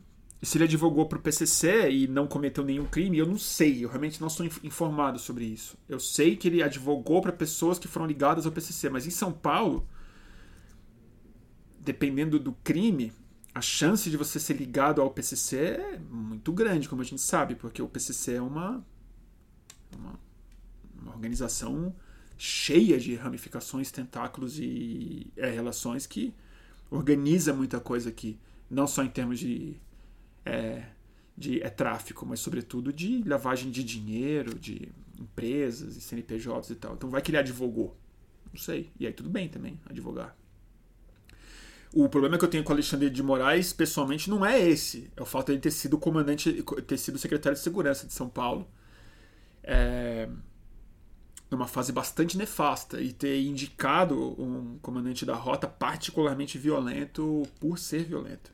[0.43, 3.85] Se ele advogou para o PCC e não cometeu nenhum crime, eu não sei.
[3.85, 5.79] Eu realmente não sou informado sobre isso.
[5.89, 9.33] Eu sei que ele advogou para pessoas que foram ligadas ao PCC, mas em São
[9.33, 9.89] Paulo,
[11.87, 13.13] dependendo do crime,
[13.55, 17.55] a chance de você ser ligado ao PCC é muito grande, como a gente sabe,
[17.55, 18.85] porque o PCC é uma,
[19.97, 20.21] uma,
[21.01, 21.95] uma organização
[22.37, 26.35] cheia de ramificações, tentáculos e é, relações que
[26.91, 28.37] organiza muita coisa aqui,
[28.69, 29.77] não só em termos de,
[30.45, 30.89] é,
[31.39, 34.89] de é, tráfico, mas sobretudo de lavagem de dinheiro, de
[35.21, 36.95] empresas e CNPJs e tal.
[36.95, 37.97] Então vai que ele advogou.
[38.53, 38.91] Não sei.
[38.99, 40.37] E aí tudo bem também, advogar.
[41.99, 45.11] O problema que eu tenho com Alexandre de Moraes, pessoalmente, não é esse.
[45.17, 48.29] É o fato de ele ter sido comandante, ter sido secretário de segurança de São
[48.29, 48.69] Paulo.
[49.63, 50.29] É,
[51.51, 58.05] numa fase bastante nefasta e ter indicado um comandante da rota particularmente violento por ser
[58.05, 58.53] violento.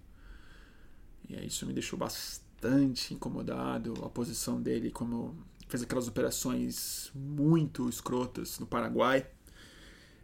[1.29, 4.05] E aí isso me deixou bastante incomodado.
[4.05, 5.37] A posição dele, como
[5.67, 9.27] fez aquelas operações muito escrotas no Paraguai,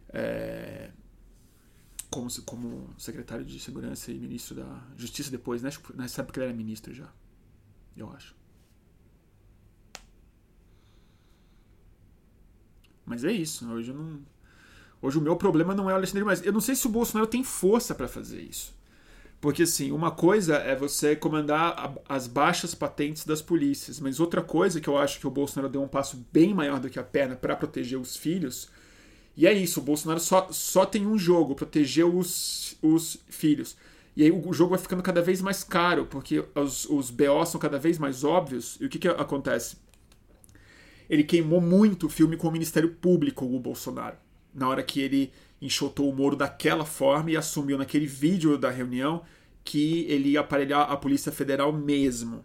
[0.07, 0.91] é,
[2.09, 5.69] como, como secretário de segurança e ministro da justiça depois, né?
[5.95, 7.09] Nessa época ele era ministro já,
[7.95, 8.35] eu acho.
[13.09, 13.67] Mas é isso.
[13.71, 14.19] Hoje não.
[15.01, 16.45] Hoje o meu problema não é o Alexandre Moraes.
[16.45, 18.77] Eu não sei se o Bolsonaro tem força para fazer isso.
[19.41, 24.81] Porque, assim, uma coisa é você comandar as baixas patentes das polícias, mas outra coisa
[24.81, 27.37] que eu acho que o Bolsonaro deu um passo bem maior do que a perna
[27.37, 28.69] para proteger os filhos,
[29.39, 33.77] e é isso, o Bolsonaro só, só tem um jogo, proteger os, os filhos.
[34.13, 37.57] E aí o jogo vai ficando cada vez mais caro, porque os, os BO são
[37.57, 38.77] cada vez mais óbvios.
[38.81, 39.77] E o que, que acontece?
[41.09, 44.17] Ele queimou muito o filme com o Ministério Público, o Bolsonaro.
[44.53, 45.31] Na hora que ele
[45.61, 49.23] enxotou o Moro daquela forma e assumiu naquele vídeo da reunião
[49.63, 52.43] que ele ia aparelhar a Polícia Federal mesmo,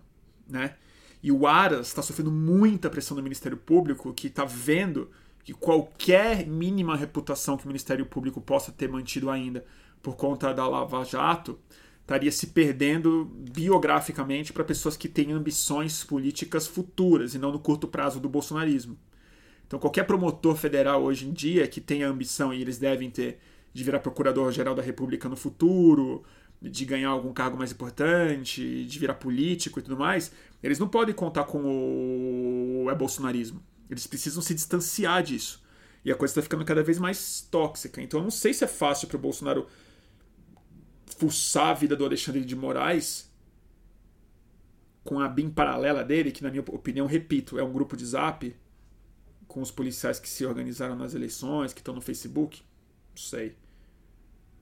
[0.48, 0.76] né?
[1.20, 5.10] E o Aras está sofrendo muita pressão do Ministério Público, que está vendo
[5.44, 9.64] que qualquer mínima reputação que o Ministério Público possa ter mantido ainda
[10.02, 11.58] por conta da Lava Jato
[12.00, 17.86] estaria se perdendo biograficamente para pessoas que têm ambições políticas futuras e não no curto
[17.86, 18.98] prazo do bolsonarismo.
[19.66, 23.38] Então, qualquer promotor federal hoje em dia que tenha ambição, e eles devem ter,
[23.72, 26.22] de virar procurador-geral da República no futuro,
[26.60, 30.30] de ganhar algum cargo mais importante, de virar político e tudo mais,
[30.62, 33.62] eles não podem contar com o é bolsonarismo.
[33.90, 35.62] Eles precisam se distanciar disso.
[36.04, 38.00] E a coisa está ficando cada vez mais tóxica.
[38.02, 39.66] Então, eu não sei se é fácil para o Bolsonaro
[41.18, 43.30] fuçar a vida do Alexandre de Moraes
[45.04, 48.56] com a BIM paralela dele, que na minha opinião, repito, é um grupo de zap
[49.46, 52.62] com os policiais que se organizaram nas eleições, que estão no Facebook?
[53.10, 53.56] Não sei.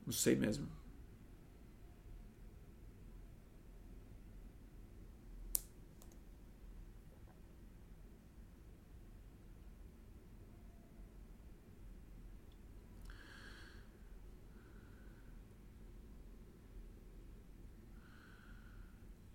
[0.05, 0.67] Não sei mesmo.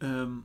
[0.01, 0.45] Um,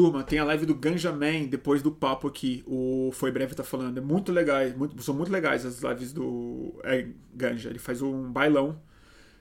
[0.00, 2.64] Turma, tem a live do Ganja Man depois do papo aqui.
[2.66, 3.98] O Foi Breve tá falando.
[3.98, 7.68] É muito legal, muito, são muito legais as lives do é, Ganja.
[7.68, 8.80] Ele faz um bailão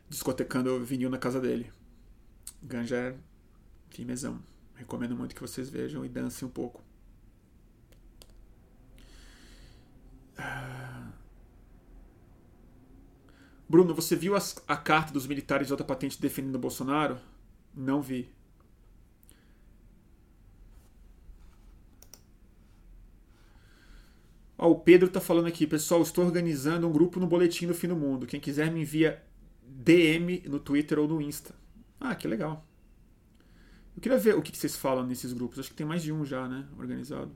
[0.10, 1.72] discotecando vinil na casa dele.
[2.62, 3.16] Ganja é
[3.90, 4.44] firmezão.
[4.76, 6.84] Recomendo muito que vocês vejam e dancem um pouco.
[10.38, 11.08] Ah.
[13.70, 17.18] Bruno, você viu as, a carta dos militares de alta patente defendendo o Bolsonaro?
[17.74, 18.30] Não vi.
[24.60, 27.88] Ó, o Pedro tá falando aqui, pessoal, estou organizando um grupo no Boletim do Fim
[27.88, 28.28] do Mundo.
[28.28, 29.24] Quem quiser me envia
[29.64, 31.56] DM no Twitter ou no Insta.
[31.98, 32.68] Ah, que legal.
[33.96, 35.60] Eu queria ver o que vocês falam nesses grupos.
[35.60, 36.68] Acho que tem mais de um já, né?
[36.78, 37.32] Organizado.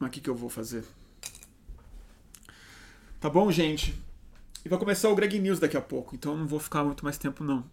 [0.00, 0.84] Mas o que, que eu vou fazer?
[3.20, 3.94] Tá bom, gente?
[4.64, 7.18] E vai começar o Greg News daqui a pouco, então não vou ficar muito mais
[7.18, 7.64] tempo não.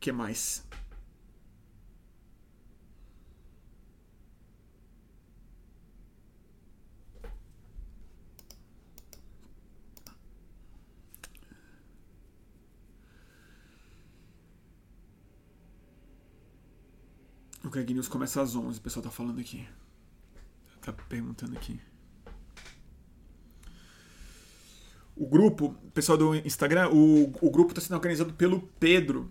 [0.00, 0.64] Que mais?
[17.64, 19.66] O Greg News começa às 11, o pessoal tá falando aqui.
[20.86, 21.80] Tá perguntando aqui.
[25.16, 29.28] O grupo, pessoal do Instagram, o, o grupo está sendo organizado pelo Pedro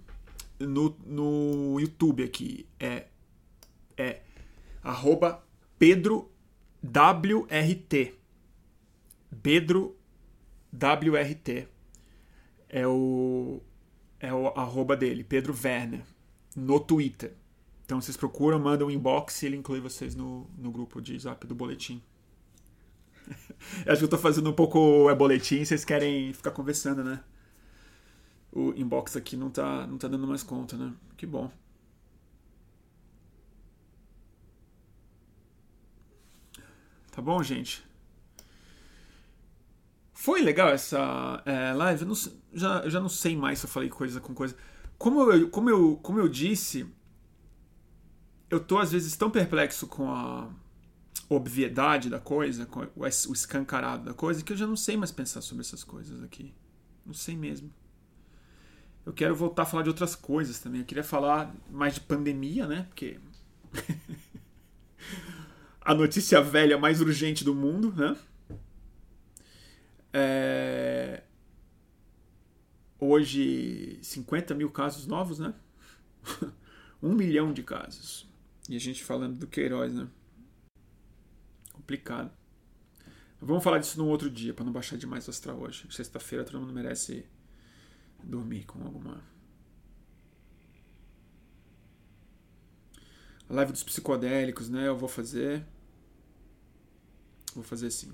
[0.60, 2.68] no, no YouTube aqui.
[2.78, 3.06] É,
[3.96, 4.20] é
[4.84, 5.42] arroba
[5.80, 6.30] Pedro
[6.84, 8.16] WRT.
[9.42, 9.96] Pedro
[10.74, 11.70] WRT.
[12.68, 13.62] É o,
[14.20, 16.04] é o arroba dele, Pedro Werner,
[16.54, 17.34] no Twitter.
[17.86, 21.46] Então vocês procuram, mandam um inbox e ele inclui vocês no, no grupo de zap
[21.46, 22.02] do boletim.
[23.88, 27.24] Acho que eu tô fazendo um pouco é boletim, vocês querem ficar conversando, né?
[28.52, 30.94] O inbox aqui não tá, não tá dando mais conta, né?
[31.16, 31.52] Que bom.
[37.12, 37.86] Tá bom, gente?
[40.12, 42.02] Foi legal essa é, live?
[42.02, 42.16] Eu não,
[42.54, 44.56] já, eu já não sei mais se eu falei coisa com coisa.
[44.98, 46.88] Como eu, como eu, como eu disse,
[48.56, 50.50] eu tô às vezes tão perplexo com a
[51.30, 55.42] obviedade da coisa, com o escancarado da coisa, que eu já não sei mais pensar
[55.42, 56.54] sobre essas coisas aqui.
[57.06, 57.72] Não sei mesmo.
[59.06, 60.82] Eu quero voltar a falar de outras coisas também.
[60.82, 62.86] Eu queria falar mais de pandemia, né?
[62.90, 63.20] Porque.
[65.82, 68.18] a notícia velha mais urgente do mundo, né?
[70.12, 71.24] É...
[73.00, 75.54] Hoje, 50 mil casos novos, né?
[77.02, 78.28] um milhão de casos.
[78.70, 80.08] E a gente falando do Queiroz, né?
[81.72, 82.32] Complicado.
[83.40, 85.86] Vamos falar disso num outro dia, para não baixar demais o astral hoje.
[85.92, 87.26] Sexta-feira todo mundo merece
[88.24, 89.22] dormir com alguma.
[93.48, 94.88] A live dos psicodélicos, né?
[94.88, 95.64] Eu vou fazer.
[97.54, 98.12] Vou fazer sim.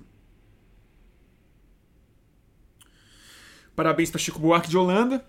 [3.73, 5.25] Parabéns para Chico Buarque de Holanda.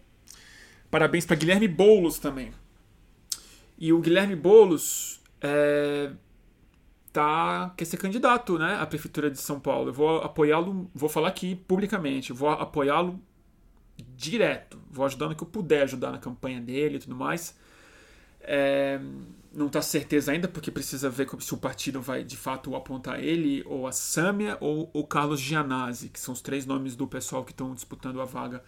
[0.90, 2.52] Parabéns para Guilherme Boulos também.
[3.82, 6.12] E o Guilherme Boulos é,
[7.12, 9.88] tá, quer ser candidato né, à Prefeitura de São Paulo.
[9.88, 13.20] Eu vou apoiá-lo, vou falar aqui publicamente, vou apoiá-lo
[14.16, 14.80] direto.
[14.88, 17.58] Vou ajudar no que eu puder ajudar na campanha dele e tudo mais.
[18.42, 19.00] É,
[19.52, 23.64] não está certeza ainda, porque precisa ver se o partido vai de fato apontar ele,
[23.66, 27.50] ou a Sâmia, ou o Carlos Gianazzi, que são os três nomes do pessoal que
[27.50, 28.62] estão disputando a vaga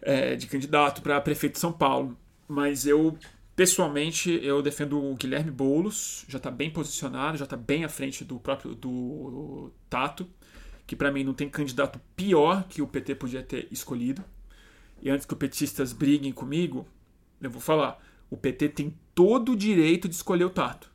[0.00, 2.16] é, de candidato para prefeito de São Paulo.
[2.46, 3.16] Mas eu,
[3.60, 8.24] pessoalmente, eu defendo o Guilherme Boulos, já está bem posicionado, já está bem à frente
[8.24, 10.26] do próprio do Tato,
[10.86, 14.24] que para mim não tem candidato pior que o PT podia ter escolhido.
[15.02, 16.88] E antes que os petistas briguem comigo,
[17.38, 20.90] eu vou falar o PT tem todo o direito de escolher o Tato.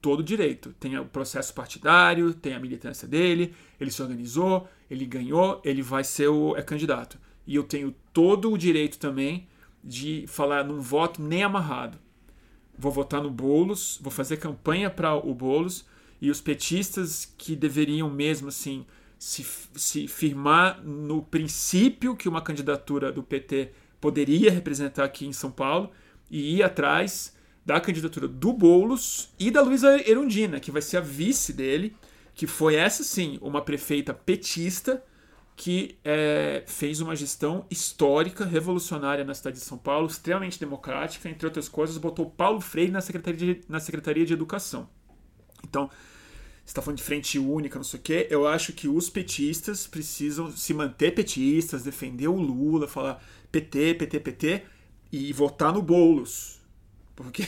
[0.00, 0.72] Todo o direito.
[0.78, 6.04] Tem o processo partidário, tem a militância dele, ele se organizou, ele ganhou, ele vai
[6.04, 7.18] ser o é candidato.
[7.44, 9.48] E eu tenho todo o direito também
[9.82, 12.03] de falar num voto nem amarrado.
[12.78, 15.84] Vou votar no Bolos, vou fazer campanha para o Bolos
[16.20, 18.84] e os petistas que deveriam mesmo assim
[19.18, 23.70] se, se firmar no princípio que uma candidatura do PT
[24.00, 25.90] poderia representar aqui em São Paulo
[26.30, 31.00] e ir atrás da candidatura do Boulos e da Luísa Erundina, que vai ser a
[31.00, 31.96] vice dele,
[32.34, 35.02] que foi essa sim, uma prefeita petista
[35.56, 41.46] que é, fez uma gestão histórica, revolucionária na cidade de São Paulo, extremamente democrática, entre
[41.46, 44.88] outras coisas, botou Paulo Freire na Secretaria de, na Secretaria de Educação.
[45.62, 45.88] Então,
[46.64, 49.86] você está falando de frente única, não sei o quê, eu acho que os petistas
[49.86, 54.62] precisam se manter petistas, defender o Lula, falar PT, PT, PT,
[55.12, 56.60] e votar no Boulos.
[57.14, 57.44] Porque,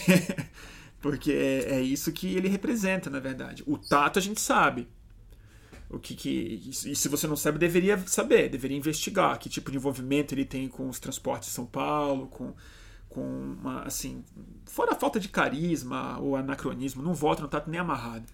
[1.01, 3.65] porque é, é, isso que ele representa, na verdade.
[3.67, 4.87] O tato a gente sabe.
[5.89, 9.77] O que, que e se você não sabe, deveria saber, deveria investigar que tipo de
[9.77, 12.53] envolvimento ele tem com os transportes de São Paulo, com,
[13.09, 14.25] com uma, assim,
[14.67, 18.27] fora a falta de carisma ou anacronismo, não vota no tato nem amarrado.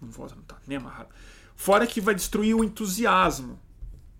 [0.00, 1.10] Não vota no tato nem amarrado.
[1.54, 3.58] Fora que vai destruir o entusiasmo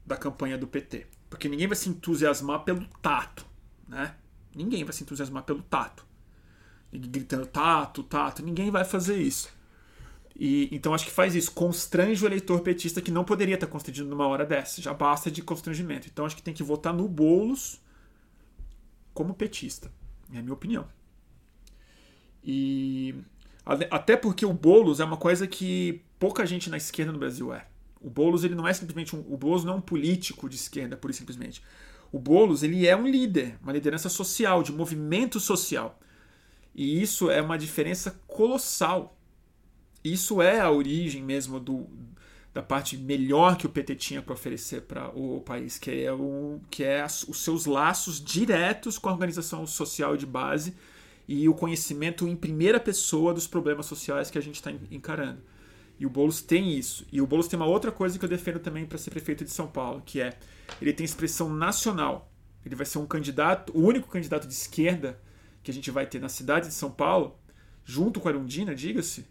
[0.07, 1.07] da campanha do PT.
[1.29, 3.45] Porque ninguém vai se entusiasmar pelo tato,
[3.89, 4.15] né?
[4.55, 6.07] Ninguém vai se entusiasmar pelo tato.
[6.93, 8.41] Gritando tato, tato.
[8.41, 9.49] Ninguém vai fazer isso.
[10.37, 11.53] E, então acho que faz isso.
[11.53, 14.83] Constrange o eleitor petista que não poderia estar constrangido numa hora dessa.
[14.83, 16.09] Já basta de constrangimento.
[16.09, 17.81] Então acho que tem que votar no Boulos
[19.13, 19.91] como petista.
[20.33, 20.87] É a minha opinião.
[22.43, 23.15] E
[23.91, 27.67] até porque o Boulos é uma coisa que pouca gente na esquerda no Brasil é.
[28.01, 31.01] O Boulos ele não é simplesmente um, o Boulos não é um político de esquerda,
[31.09, 31.63] e simplesmente.
[32.13, 35.99] O Boulos ele é um líder, uma liderança social, de movimento social.
[36.75, 39.14] E isso é uma diferença colossal.
[40.05, 41.89] Isso é a origem mesmo do,
[42.53, 46.61] da parte melhor que o PT tinha para oferecer para o país, que é, o,
[46.71, 50.77] que é os seus laços diretos com a organização social de base
[51.27, 55.41] e o conhecimento em primeira pessoa dos problemas sociais que a gente está encarando.
[55.99, 57.07] E o Boulos tem isso.
[57.11, 59.51] E o Boulos tem uma outra coisa que eu defendo também para ser prefeito de
[59.51, 60.37] São Paulo, que é
[60.81, 62.31] ele tem expressão nacional.
[62.65, 65.21] Ele vai ser um candidato, o único candidato de esquerda
[65.63, 67.39] que a gente vai ter na cidade de São Paulo,
[67.85, 69.27] junto com a Arundina, diga-se,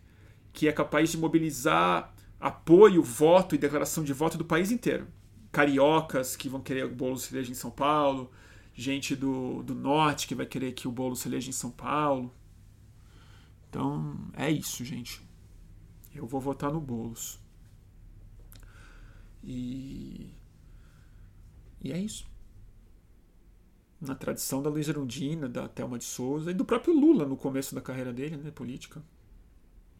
[0.53, 5.07] que é capaz de mobilizar apoio, voto e declaração de voto do país inteiro.
[5.51, 8.31] Cariocas que vão querer o Boulos se eleja em São Paulo,
[8.73, 12.33] gente do, do norte que vai querer que o Boulos se eleja em São Paulo.
[13.69, 15.21] Então, é isso, gente.
[16.13, 17.39] Eu vou votar no Boulos.
[19.43, 20.31] E.
[21.81, 22.25] E é isso.
[23.99, 27.73] Na tradição da Luiz Erundina, da Thelma de Souza e do próprio Lula no começo
[27.73, 29.01] da carreira dele, né, política.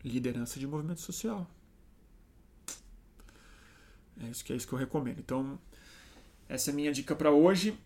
[0.04, 1.50] Liderança de movimento social.
[4.22, 5.20] É isso que é isso que eu recomendo.
[5.20, 5.60] Então,
[6.48, 7.78] essa é a minha dica para hoje.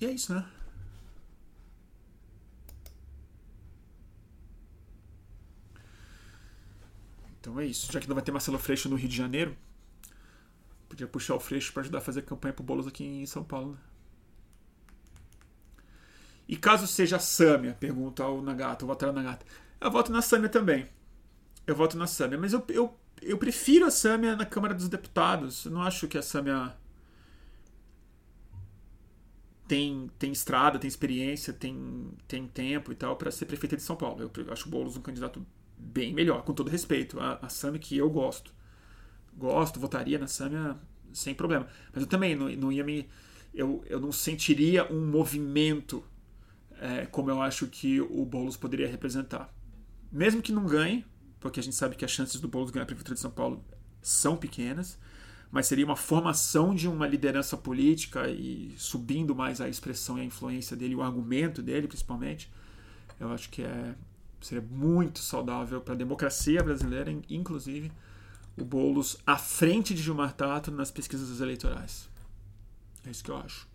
[0.00, 0.46] E é isso, né?
[7.40, 7.90] Então é isso.
[7.92, 9.56] Já que não vai ter Marcelo Freixo no Rio de Janeiro,
[10.88, 13.72] podia puxar o Freixo para ajudar a fazer campanha pro Boulos aqui em São Paulo.
[13.72, 13.78] Né?
[16.48, 19.46] E caso seja a Sâmia, pergunta o Nagata, votar na Nagata.
[19.86, 20.88] Eu voto na Sâmia também.
[21.64, 25.64] Eu voto na Sâmia, mas eu, eu, eu prefiro a Sâmia na Câmara dos Deputados.
[25.64, 26.74] Eu não acho que a Sâmia
[29.68, 33.94] tem, tem estrada, tem experiência, tem, tem tempo e tal para ser prefeita de São
[33.94, 34.28] Paulo.
[34.36, 35.46] Eu acho o Boulos um candidato
[35.78, 37.20] bem melhor, com todo respeito.
[37.20, 38.52] A, a Samia que eu gosto.
[39.36, 40.76] Gosto, votaria na Samia
[41.12, 41.68] sem problema.
[41.92, 43.08] Mas eu também não, não ia me.
[43.54, 46.02] Eu, eu não sentiria um movimento
[46.80, 49.54] é, como eu acho que o Boulos poderia representar.
[50.16, 51.04] Mesmo que não ganhe,
[51.38, 53.62] porque a gente sabe que as chances do Boulos ganhar a Prefeitura de São Paulo
[54.00, 54.98] são pequenas,
[55.50, 60.24] mas seria uma formação de uma liderança política e subindo mais a expressão e a
[60.24, 62.50] influência dele, o argumento dele principalmente.
[63.20, 63.94] Eu acho que é,
[64.40, 67.92] seria muito saudável para a democracia brasileira, inclusive
[68.56, 72.08] o Boulos à frente de Gilmar Tato nas pesquisas eleitorais.
[73.06, 73.68] É isso que eu acho.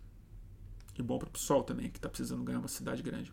[0.98, 3.32] E bom para o PSOL também, que está precisando ganhar uma cidade grande.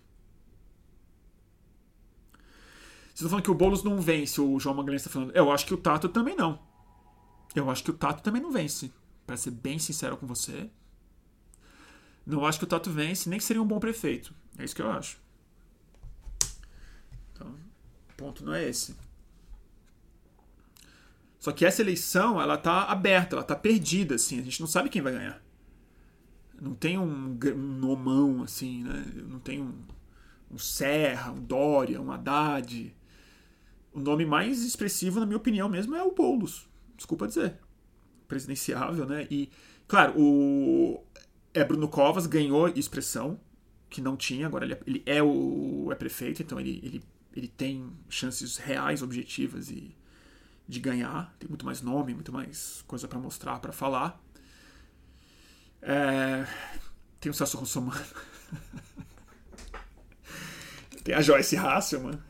[3.20, 5.36] Vocês estão falando que o Boulos não vence, o João Magalhães está falando.
[5.36, 6.58] Eu acho que o Tato também não.
[7.54, 8.94] Eu acho que o Tato também não vence.
[9.28, 10.70] Para ser bem sincero com você.
[12.26, 14.34] Não acho que o Tato vence, nem que seria um bom prefeito.
[14.58, 15.20] É isso que eu acho.
[17.34, 18.96] Então, o ponto não é esse.
[21.42, 24.40] Só que essa eleição, ela tá aberta, ela tá perdida, assim.
[24.40, 25.44] A gente não sabe quem vai ganhar.
[26.62, 29.06] Não tem um, um nomão, assim, né?
[29.28, 29.78] Não tem um,
[30.50, 32.96] um Serra, um Dória, um Haddad.
[34.00, 36.70] O nome mais expressivo, na minha opinião mesmo, é o Boulos.
[36.96, 37.58] Desculpa dizer.
[38.30, 39.28] Presidenciável, né?
[39.30, 39.50] E,
[39.90, 41.04] claro, o
[41.54, 43.38] é Bruno Covas ganhou expressão,
[43.90, 47.04] que não tinha, agora ele é, ele é o é prefeito, então ele, ele,
[47.36, 49.94] ele tem chances reais, objetivas e
[50.66, 51.36] de ganhar.
[51.38, 54.18] Tem muito mais nome, muito mais coisa para mostrar, para falar.
[55.82, 56.48] É...
[57.20, 58.00] Tem o Celso Russomano.
[61.04, 62.29] Tem a Joyce Hasselman.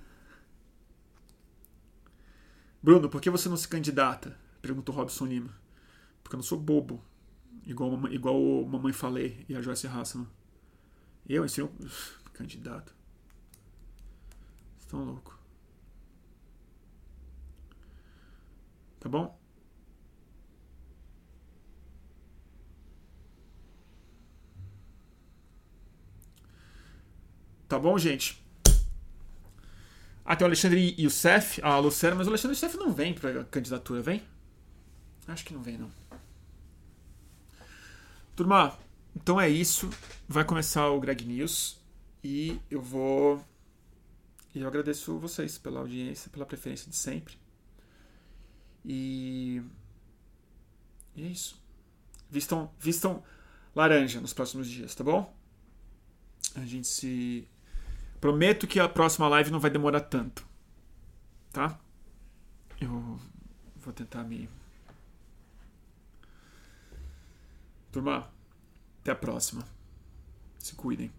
[2.81, 4.37] Bruno, por que você não se candidata?
[4.61, 5.53] Perguntou Robson Lima.
[6.23, 7.03] Porque eu não sou bobo.
[7.65, 10.27] Igual, igual o Mamãe Falei e a Joyce Hasselman.
[11.27, 11.71] Eu, eu,
[12.33, 12.95] candidato.
[14.79, 15.37] Estão louco.
[18.99, 19.39] Tá bom?
[27.67, 28.43] Tá bom, gente?
[30.31, 33.99] Ah, tem o Alexandre Youssef, a Lucera, mas o Alexandre Youssef não vem pra candidatura,
[33.99, 34.21] vem?
[35.27, 35.89] Acho que não vem, não.
[38.35, 38.77] Turma,
[39.15, 39.89] então é isso.
[40.27, 41.81] Vai começar o Greg News
[42.23, 43.43] e eu vou.
[44.53, 47.35] E eu agradeço vocês pela audiência, pela preferência de sempre.
[48.85, 49.63] E.
[51.15, 51.59] E é isso.
[52.29, 53.23] Vistam, vistam
[53.75, 55.35] laranja nos próximos dias, tá bom?
[56.53, 57.47] A gente se
[58.19, 60.45] Prometo que a próxima live não vai demorar tanto.
[61.51, 61.79] Tá?
[62.79, 63.19] Eu
[63.77, 64.49] vou tentar me.
[67.91, 68.29] Turma,
[69.01, 69.63] até a próxima.
[70.57, 71.11] Se cuidem.